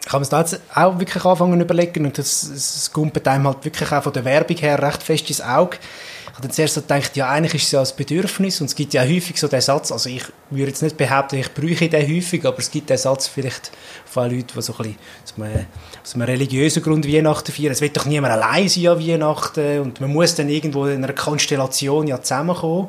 Kann 0.06 0.20
man 0.20 0.22
es 0.22 0.28
da 0.30 0.40
jetzt 0.40 0.60
auch 0.74 0.98
wirklich 0.98 1.24
anfangen 1.24 1.60
überlegen 1.60 2.06
und 2.06 2.16
das, 2.16 2.50
das 2.52 2.90
kumpelt 2.92 3.28
einem 3.28 3.46
halt 3.46 3.64
wirklich 3.64 3.92
auch 3.92 4.02
von 4.02 4.12
der 4.12 4.24
Werbung 4.24 4.56
her 4.56 4.82
recht 4.82 5.02
fest 5.02 5.28
ins 5.28 5.42
Auge. 5.42 5.76
Ich 6.24 6.32
habe 6.32 6.42
dann 6.42 6.50
zuerst 6.52 6.74
so 6.74 6.80
gedacht, 6.80 7.16
ja, 7.16 7.28
eigentlich 7.28 7.54
ist 7.54 7.64
es 7.64 7.72
ja 7.72 7.82
ein 7.82 7.88
Bedürfnis 7.96 8.60
und 8.60 8.68
es 8.68 8.74
gibt 8.74 8.94
ja 8.94 9.02
häufig 9.02 9.38
so 9.38 9.46
den 9.46 9.60
Satz, 9.60 9.92
also 9.92 10.08
ich 10.08 10.24
würde 10.48 10.70
jetzt 10.70 10.82
nicht 10.82 10.96
behaupten, 10.96 11.36
ich 11.36 11.52
bräuchte 11.52 11.88
den 11.88 12.16
häufig, 12.16 12.46
aber 12.46 12.58
es 12.58 12.70
gibt 12.70 12.88
den 12.88 12.96
Satz 12.96 13.26
vielleicht 13.26 13.72
von 14.06 14.30
Leuten, 14.30 14.46
die 14.54 14.62
so 14.62 14.72
ein 14.72 14.96
bisschen 15.26 15.66
aus 16.02 16.14
einem, 16.14 16.22
religiösen 16.22 16.82
Grund 16.82 17.06
Weihnachten 17.06 17.52
feiern. 17.52 17.72
Es 17.72 17.82
wird 17.82 17.96
doch 17.96 18.06
niemand 18.06 18.32
allein 18.32 18.68
sein 18.68 18.86
an 18.86 19.06
Weihnachten 19.06 19.80
und 19.80 20.00
man 20.00 20.12
muss 20.12 20.34
dann 20.34 20.48
irgendwo 20.48 20.86
in 20.86 21.04
einer 21.04 21.12
Konstellation 21.12 22.06
ja 22.06 22.22
zusammenkommen. 22.22 22.88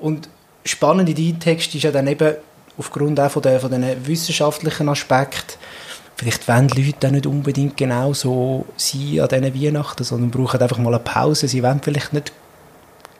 Und 0.00 0.28
spannend 0.64 1.08
in 1.08 1.16
deinem 1.16 1.40
Text 1.40 1.74
ist 1.74 1.82
ja 1.82 1.90
dann 1.90 2.06
eben 2.06 2.34
aufgrund 2.78 3.20
auch 3.20 3.30
von 3.30 3.42
diesen 3.42 4.06
wissenschaftlichen 4.06 4.88
Aspekten, 4.88 5.58
vielleicht 6.16 6.48
wollen 6.48 6.68
die 6.68 6.84
Leute 6.84 7.06
auch 7.06 7.12
nicht 7.12 7.26
unbedingt 7.26 7.76
genau 7.76 8.12
so 8.12 8.66
sein 8.76 9.20
an 9.20 9.28
diesen 9.28 9.62
Weihnachten, 9.62 10.04
sondern 10.04 10.30
brauchen 10.30 10.60
einfach 10.60 10.78
mal 10.78 10.94
eine 10.94 11.02
Pause. 11.02 11.48
Sie 11.48 11.62
wollen 11.62 11.80
vielleicht 11.82 12.12
nicht 12.12 12.32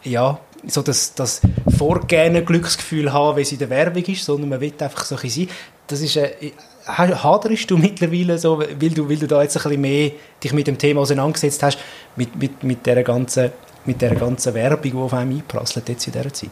ja, 0.02 0.38
so 0.66 0.82
das, 0.82 1.14
das 1.14 1.40
vorgehende 1.76 2.44
Glücksgefühl 2.44 3.12
haben, 3.12 3.36
wie 3.36 3.42
es 3.42 3.52
in 3.52 3.58
der 3.58 3.70
Werbung 3.70 4.04
ist, 4.04 4.24
sondern 4.24 4.48
man 4.48 4.60
will 4.60 4.72
einfach 4.78 5.04
so 5.04 5.16
ein 5.16 5.28
sein. 5.28 5.48
Das 5.86 6.00
ist 6.00 6.16
äh, 6.16 6.52
haderst 6.86 7.70
du 7.70 7.76
mittlerweile 7.76 8.38
so, 8.38 8.58
weil 8.58 8.90
du, 8.90 9.08
weil 9.08 9.16
du 9.16 9.26
da 9.26 9.42
jetzt 9.42 9.56
ein 9.56 9.62
bisschen 9.62 9.80
mehr 9.80 10.10
dich 10.42 10.52
mit 10.52 10.66
dem 10.66 10.78
Thema 10.78 11.00
auseinandergesetzt 11.00 11.62
hast, 11.62 11.78
mit, 12.16 12.36
mit, 12.36 12.62
mit 12.62 12.86
dieser 12.86 13.02
ganzen 13.02 13.50
mit 13.86 14.02
der 14.02 14.14
ganzen 14.14 14.54
Werbung, 14.54 14.82
die 14.82 14.94
auf 14.94 15.14
einem 15.14 15.36
einprasselt 15.36 15.88
jetzt 15.88 16.06
in 16.06 16.12
dieser 16.12 16.32
Zeit? 16.32 16.50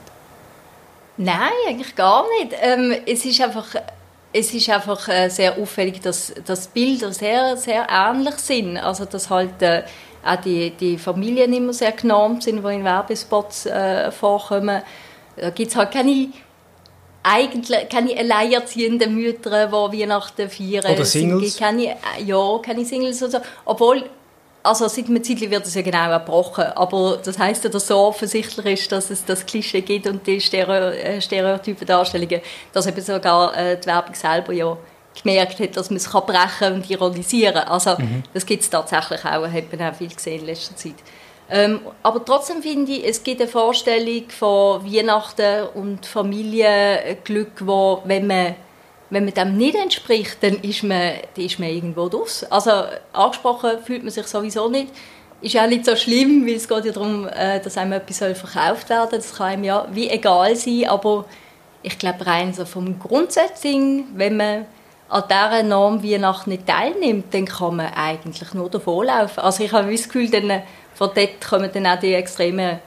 Nein, 1.17 1.51
eigentlich 1.69 1.95
gar 1.95 2.25
nicht. 2.39 2.55
Ähm, 2.61 2.95
es 3.07 3.25
ist 3.25 3.41
einfach, 3.41 3.67
es 4.37 4.53
ist 4.53 4.69
einfach 4.69 5.09
äh, 5.09 5.29
sehr 5.29 5.57
auffällig, 5.57 6.01
dass, 6.01 6.35
dass 6.45 6.67
Bilder 6.67 7.13
sehr, 7.13 7.57
sehr 7.57 7.87
ähnlich 7.89 8.35
sind. 8.37 8.77
Also, 8.77 9.05
dass 9.05 9.31
halt 9.31 9.63
äh, 9.63 9.85
auch 10.25 10.41
die, 10.41 10.71
die 10.71 10.99
Familien 10.99 11.53
immer 11.53 11.73
sehr 11.73 11.93
genormt 11.93 12.43
sind, 12.43 12.65
die 12.65 12.75
in 12.75 12.85
Werbespots 12.85 13.67
äh, 13.67 14.11
vorkommen. 14.11 14.83
Da 15.37 15.51
gibt 15.51 15.71
es 15.71 15.77
halt 15.77 15.93
keine 15.93 16.29
eigentlich 17.23 17.89
keine 17.89 18.19
alleinerziehenden 18.19 19.15
Mütter, 19.15 19.67
die 19.67 20.01
Weihnachten 20.01 20.51
feiern. 20.51 20.95
Oder 20.95 21.05
Singles? 21.05 21.49
Es 21.49 21.57
keine, 21.57 21.97
ja, 22.25 22.59
keine 22.59 22.85
Singles 22.85 23.23
oder 23.23 23.31
so. 23.31 23.39
Obwohl, 23.65 24.05
also 24.65 24.89
seit 24.89 25.09
einer 25.09 25.23
Zeit 25.23 25.41
wird 25.41 25.67
das 25.67 25.75
ja 25.75 25.83
genau 25.83 26.11
erbrochen. 26.11 26.65
Aber 26.75 27.19
das 27.23 27.39
heisst 27.39 27.65
ja, 27.65 27.71
dass 27.71 27.87
so 27.87 27.99
offensichtlich 27.99 28.81
ist, 28.81 28.93
dass 28.93 29.11
es 29.11 29.25
das 29.25 29.45
Klischee 29.45 29.83
gibt 29.83 30.07
und 30.07 30.27
die 30.27 30.37
äh, 30.37 31.21
Stereotypen 31.21 31.87
Darstellungen, 31.87 32.41
dass 32.73 32.87
eben 32.87 33.01
sogar 33.01 33.57
äh, 33.57 33.79
die 33.79 33.87
Werbung 33.87 34.15
selber 34.15 34.53
ja 34.53 34.77
gemerkt 35.23 35.61
hat, 35.61 35.77
dass 35.77 35.91
man 35.91 35.99
es 35.99 36.11
brechen 36.11 36.75
und 36.75 36.91
ironisieren 36.91 37.55
kann. 37.55 37.69
Also 37.69 37.97
mhm. 37.99 38.23
das 38.33 38.45
gibt 38.47 38.63
es 38.63 38.71
tatsächlich 38.71 39.25
auch, 39.25 39.47
hat 39.47 39.73
man 39.73 39.93
auch 39.93 39.95
viel 39.95 40.13
gesehen 40.13 40.41
in 40.41 40.47
letzter 40.47 40.75
Zeit. 40.75 40.95
Ähm, 41.51 41.81
aber 42.03 42.25
trotzdem 42.25 42.63
finde 42.63 42.93
ich, 42.93 43.07
es 43.07 43.23
gibt 43.23 43.43
eine 43.43 43.51
Vorstellung 43.51 44.25
von 44.31 44.83
Weihnachten 44.85 45.67
und 45.75 46.07
Familienglück, 46.07 47.53
wo, 47.61 48.01
wenn 48.05 48.27
man, 48.27 48.55
wenn 49.15 49.25
man 49.25 49.35
dem 49.35 49.57
nicht 49.57 49.77
entspricht, 49.77 50.39
dann 50.43 50.57
ist 50.57 50.83
man, 50.83 51.15
dann 51.35 51.45
ist 51.45 51.59
man 51.59 51.69
irgendwo 51.69 52.09
draus. 52.09 52.45
Also 52.51 52.71
angesprochen 53.13 53.79
fühlt 53.85 54.03
man 54.03 54.13
sich 54.13 54.27
sowieso 54.27 54.69
nicht. 54.69 54.89
Ist 55.41 55.57
auch 55.59 55.67
nicht 55.67 55.85
so 55.85 55.95
schlimm, 55.95 56.47
weil 56.47 56.55
es 56.55 56.69
geht 56.69 56.85
ja 56.85 56.93
darum, 56.93 57.29
äh, 57.29 57.61
dass 57.61 57.77
einem 57.77 57.93
etwas 57.93 58.19
verkauft 58.19 58.89
werden 58.89 59.11
soll. 59.11 59.19
Das 59.19 59.35
kann 59.37 59.47
einem 59.47 59.65
ja 59.65 59.87
wie 59.93 60.09
egal 60.09 60.57
sein, 60.57 60.87
aber 60.89 61.27
ich 61.83 61.99
glaube 61.99 62.27
rein 62.27 62.53
so 62.53 62.65
vom 62.65 62.99
Grundsetting, 62.99 64.07
wenn 64.15 64.37
man 64.37 64.67
an 65.09 65.25
dieser 65.29 65.63
Norm 65.63 66.03
Weihnachten 66.03 66.51
nicht 66.51 66.67
teilnimmt, 66.67 67.33
dann 67.33 67.45
kann 67.45 67.77
man 67.77 67.93
eigentlich 67.95 68.53
nur 68.55 68.71
davonlaufen. 68.71 69.43
Also 69.43 69.63
ich 69.63 69.73
habe 69.73 69.93
das 69.93 70.05
Gefühl, 70.05 70.31
dann, 70.31 70.63
von 70.95 71.11
dort 71.15 71.41
kommen 71.47 71.71
dann 71.73 71.87
auch 71.87 72.01
die 72.01 72.15
extremen 72.15 72.79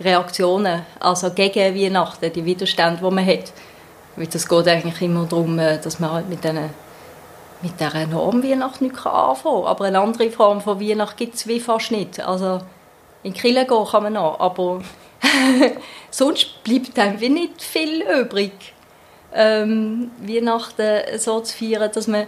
Reaktionen, 0.00 0.82
also 1.00 1.30
gegen 1.30 1.74
Weihnachten, 1.74 2.32
die 2.32 2.44
Widerstände, 2.44 3.00
die 3.02 3.14
man 3.14 3.26
hat. 3.26 3.52
Weil 4.16 4.28
es 4.32 4.48
geht 4.48 4.68
eigentlich 4.68 5.00
immer 5.02 5.24
darum, 5.24 5.58
äh, 5.58 5.78
dass 5.78 6.00
man 6.00 6.12
halt 6.12 6.28
mit 6.28 6.42
diesen 6.42 6.70
mit 7.62 7.80
dieser 7.80 8.06
Norm 8.06 8.42
Weihnachten 8.42 8.84
nicht 8.84 9.06
anfangen 9.06 9.62
kann. 9.62 9.66
Aber 9.66 9.84
eine 9.86 10.00
andere 10.00 10.30
Form 10.30 10.60
von 10.60 10.80
Weihnachten 10.80 11.16
gibt 11.16 11.36
es 11.36 11.46
wie 11.46 11.60
fast 11.60 11.90
nicht. 11.90 12.20
Also 12.20 12.60
in 13.22 13.32
Kirche 13.32 13.66
gehen 13.66 13.86
kann 13.90 14.02
man 14.02 14.12
noch, 14.12 14.38
aber 14.38 14.82
sonst 16.10 16.62
bleibt 16.62 16.98
einem 16.98 17.20
wie 17.20 17.28
nicht 17.28 17.62
viel 17.62 18.02
übrig 18.02 18.52
ähm, 19.34 20.10
Weihnachten 20.20 21.18
so 21.18 21.40
zu 21.40 21.56
feiern, 21.56 21.90
dass 21.92 22.06
man 22.06 22.26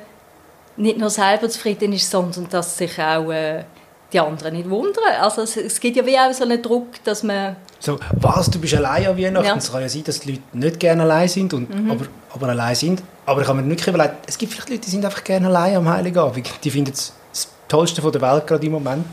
nicht 0.76 0.98
nur 0.98 1.10
selber 1.10 1.48
zufrieden 1.48 1.92
ist, 1.92 2.10
sondern 2.10 2.48
dass 2.48 2.78
sich 2.78 2.98
auch 3.00 3.30
äh, 3.30 3.64
die 4.12 4.20
anderen 4.20 4.54
nicht 4.54 4.68
wundern. 4.68 5.04
Also 5.20 5.42
es, 5.42 5.56
es, 5.56 5.80
gibt 5.80 5.96
ja 5.96 6.06
wie 6.06 6.18
auch 6.18 6.32
so 6.32 6.44
einen 6.44 6.62
Druck, 6.62 7.02
dass 7.04 7.22
man... 7.22 7.56
So, 7.78 7.98
was, 8.12 8.50
du 8.50 8.58
bist 8.58 8.74
allein 8.74 9.06
an 9.06 9.18
Weihnachten? 9.18 9.46
Ja. 9.46 9.56
Es 9.56 9.70
kann 9.70 9.82
ja 9.82 9.88
sein, 9.88 10.04
dass 10.04 10.20
die 10.20 10.32
Leute 10.32 10.42
nicht 10.52 10.80
gerne 10.80 11.02
allein 11.02 11.28
sind, 11.28 11.52
und, 11.54 11.72
mhm. 11.72 11.90
aber, 11.90 12.06
aber 12.34 12.48
allein 12.48 12.74
sind. 12.74 13.02
Aber 13.26 13.42
ich 13.42 13.48
habe 13.48 13.60
mir 13.60 13.68
wirklich 13.68 13.88
überlegt, 13.88 14.14
es 14.26 14.38
gibt 14.38 14.52
vielleicht 14.52 14.70
Leute, 14.70 14.80
die 14.82 14.90
sind 14.90 15.04
einfach 15.04 15.22
gerne 15.22 15.46
allein 15.48 15.76
am 15.76 15.88
Heiligabend. 15.88 16.48
Die 16.64 16.70
finden 16.70 16.92
es 16.92 17.12
das 17.32 17.48
Tollste 17.68 18.02
von 18.02 18.10
der 18.10 18.20
Welt 18.22 18.46
gerade 18.46 18.64
im 18.64 18.72
Moment. 18.72 19.06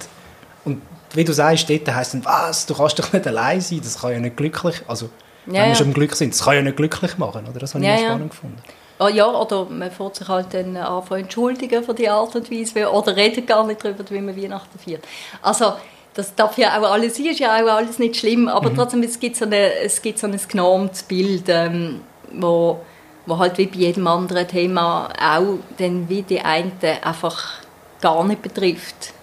Und 0.64 0.82
wie 1.14 1.24
du 1.24 1.34
sagst, 1.34 1.70
dort 1.70 1.94
heisst 1.94 2.14
dann, 2.14 2.26
was, 2.26 2.66
du 2.66 2.74
kannst 2.74 2.98
doch 2.98 3.12
nicht 3.12 3.28
allein 3.28 3.62
sein, 3.62 3.82
das 3.84 4.00
kann 4.00 4.12
ja 4.12 4.20
nicht 4.20 4.38
glücklich... 4.38 4.82
Also, 4.88 5.10
ja, 5.48 5.62
wenn 5.62 5.70
wir 5.70 5.76
schon 5.76 5.88
im 5.88 5.94
Glück 5.94 6.16
sind. 6.16 6.34
Das 6.34 6.44
kann 6.44 6.56
ja 6.56 6.62
nicht 6.62 6.78
glücklich 6.78 7.18
machen, 7.20 7.46
oder? 7.48 7.60
Das 7.60 7.76
habe 7.76 7.84
ich 7.84 7.90
ja, 7.90 7.98
spannend 7.98 8.32
gefunden. 8.32 8.58
Oh 8.98 9.08
ja, 9.08 9.28
oder 9.28 9.66
man 9.66 9.92
fährt 9.92 10.16
sich 10.16 10.28
halt 10.28 10.54
dann 10.54 10.78
an 10.78 11.04
von 11.04 11.20
entschuldigen 11.20 11.84
für 11.84 11.94
die 11.94 12.08
Art 12.08 12.36
und 12.36 12.50
Weise, 12.50 12.90
oder 12.90 13.16
redet 13.16 13.48
gar 13.48 13.66
nicht 13.68 13.84
darüber, 13.84 14.04
wie 14.10 14.22
man 14.22 14.42
Weihnachten 14.42 14.80
feiert. 14.80 15.04
Also, 15.42 15.74
das 16.14 16.34
darf 16.34 16.58
ja 16.58 16.80
auch 16.80 16.92
alles 16.92 17.18
sein, 17.18 17.26
ist 17.26 17.40
ja 17.40 17.56
auch 17.56 17.70
alles 17.70 18.00
nicht 18.00 18.16
schlimm, 18.16 18.48
aber 18.48 18.70
mhm. 18.70 18.76
trotzdem, 18.76 19.04
es 19.04 19.20
gibt 19.20 19.36
so, 19.36 19.46
eine, 19.46 19.74
es 19.80 20.02
gibt 20.02 20.18
so 20.18 20.28
ein 20.28 20.40
genormtes 20.48 21.04
Bild, 21.04 21.44
ähm, 21.48 22.02
wo, 22.32 22.80
wo 23.26 23.38
halt 23.38 23.58
wie 23.58 23.66
bei 23.66 23.78
jedem 23.78 24.08
anderen 24.08 24.48
Thema 24.48 25.10
auch 25.20 25.60
dann 25.78 26.08
wie 26.08 26.22
die 26.22 26.40
einen 26.40 26.72
einfach 27.04 27.56
gar 28.00 28.24
nicht 28.24 28.42
betrifft. 28.42 29.14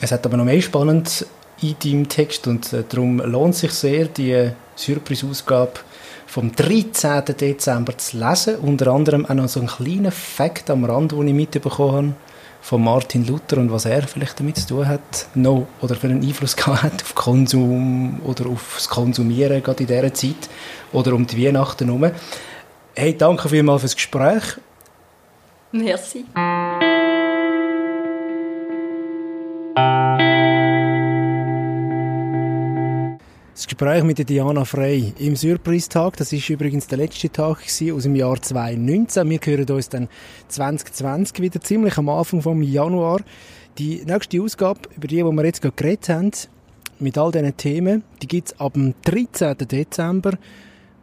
Es 0.00 0.10
hat 0.10 0.26
aber 0.26 0.36
noch 0.36 0.44
mehr 0.44 0.60
spannend 0.60 1.26
in 1.62 1.76
deinem 1.78 2.08
Text 2.08 2.46
und 2.48 2.72
äh, 2.72 2.82
darum 2.88 3.18
lohnt 3.20 3.54
sich 3.54 3.72
sehr, 3.72 4.06
die 4.06 4.50
Surprise-Ausgabe 4.74 5.72
vom 6.30 6.52
13. 6.54 7.24
Dezember 7.24 7.98
zu 7.98 8.16
lesen. 8.16 8.56
Unter 8.58 8.92
anderem 8.92 9.26
auch 9.26 9.34
noch 9.34 9.48
so 9.48 9.58
einen 9.58 9.68
kleinen 9.68 10.12
Fakt 10.12 10.70
am 10.70 10.84
Rand, 10.84 11.10
den 11.10 11.26
ich 11.26 11.34
mitbekommen 11.34 11.92
habe 11.92 12.14
von 12.60 12.84
Martin 12.84 13.26
Luther 13.26 13.58
und 13.58 13.72
was 13.72 13.84
er 13.84 14.02
vielleicht 14.02 14.38
damit 14.38 14.58
zu 14.58 14.68
tun 14.68 14.86
hat, 14.86 15.26
no, 15.34 15.66
oder 15.80 15.96
für 15.96 16.06
einen 16.06 16.22
Einfluss 16.22 16.54
gehabt 16.54 16.82
hat 16.84 17.02
auf 17.02 17.14
Konsum 17.16 18.20
oder 18.24 18.46
aufs 18.48 18.88
Konsumieren 18.88 19.60
gerade 19.62 19.82
in 19.82 19.86
dieser 19.88 20.14
Zeit 20.14 20.48
oder 20.92 21.14
um 21.14 21.26
die 21.26 21.44
Weihnachten 21.44 21.86
herum. 21.86 22.12
Hey, 22.94 23.16
danke 23.16 23.48
vielmals 23.48 23.80
fürs 23.80 23.96
Gespräch. 23.96 24.44
Merci. 25.72 26.26
Das 33.60 33.66
Gespräch 33.66 34.02
mit 34.04 34.26
Diana 34.26 34.64
Frey 34.64 35.12
im 35.18 35.36
Surprise-Tag, 35.36 36.16
das 36.16 36.32
ist 36.32 36.48
übrigens 36.48 36.86
der 36.86 36.96
letzte 36.96 37.28
Tag 37.28 37.58
aus 37.58 38.02
dem 38.04 38.14
Jahr 38.14 38.40
2019. 38.40 39.28
Wir 39.28 39.38
hören 39.44 39.70
uns 39.70 39.90
dann 39.90 40.08
2020 40.48 41.40
wieder, 41.40 41.60
ziemlich 41.60 41.98
am 41.98 42.08
Anfang 42.08 42.40
vom 42.40 42.62
Januar. 42.62 43.20
Die 43.76 44.02
nächste 44.06 44.40
Ausgabe, 44.40 44.80
über 44.96 45.08
die, 45.08 45.16
die 45.16 45.24
wir 45.24 45.44
jetzt 45.44 45.60
gerade 45.60 45.76
geredet 45.76 46.08
haben, 46.08 46.30
mit 47.00 47.18
all 47.18 47.32
diesen 47.32 47.54
Themen, 47.58 48.02
die 48.22 48.28
gibt 48.28 48.48
es 48.48 48.58
ab 48.58 48.72
dem 48.72 48.94
13. 49.04 49.58
Dezember 49.58 50.38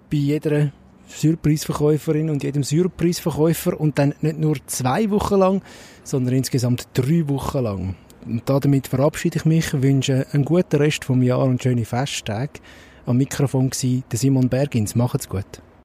bei 0.09 0.17
jeder 0.17 0.71
Surprise-Verkäuferin 1.09 2.31
und 2.31 2.41
jedem 2.41 2.63
Surprise-Verkäufer 2.63 3.79
und 3.79 3.99
dann 3.99 4.15
nicht 4.21 4.39
nur 4.39 4.55
zwei 4.65 5.11
Wochen 5.11 5.35
lang, 5.35 5.61
sondern 6.03 6.33
insgesamt 6.33 6.87
drei 6.95 7.29
Wochen 7.29 7.59
lang. 7.59 7.95
Und 8.27 8.43
damit 8.45 8.87
verabschiede 8.87 9.37
ich 9.37 9.45
mich, 9.45 9.81
wünsche 9.81 10.27
einen 10.33 10.43
guten 10.43 10.75
Rest 10.75 11.05
vom 11.05 11.23
Jahr 11.23 11.45
und 11.45 11.63
schöne 11.63 11.85
Festtage. 11.85 12.59
Am 13.05 13.17
Mikrofon 13.17 13.71
war 13.71 14.17
Simon 14.17 14.49
Bergins. 14.49 14.95
Macht's 14.95 15.29
gut. 15.29 15.61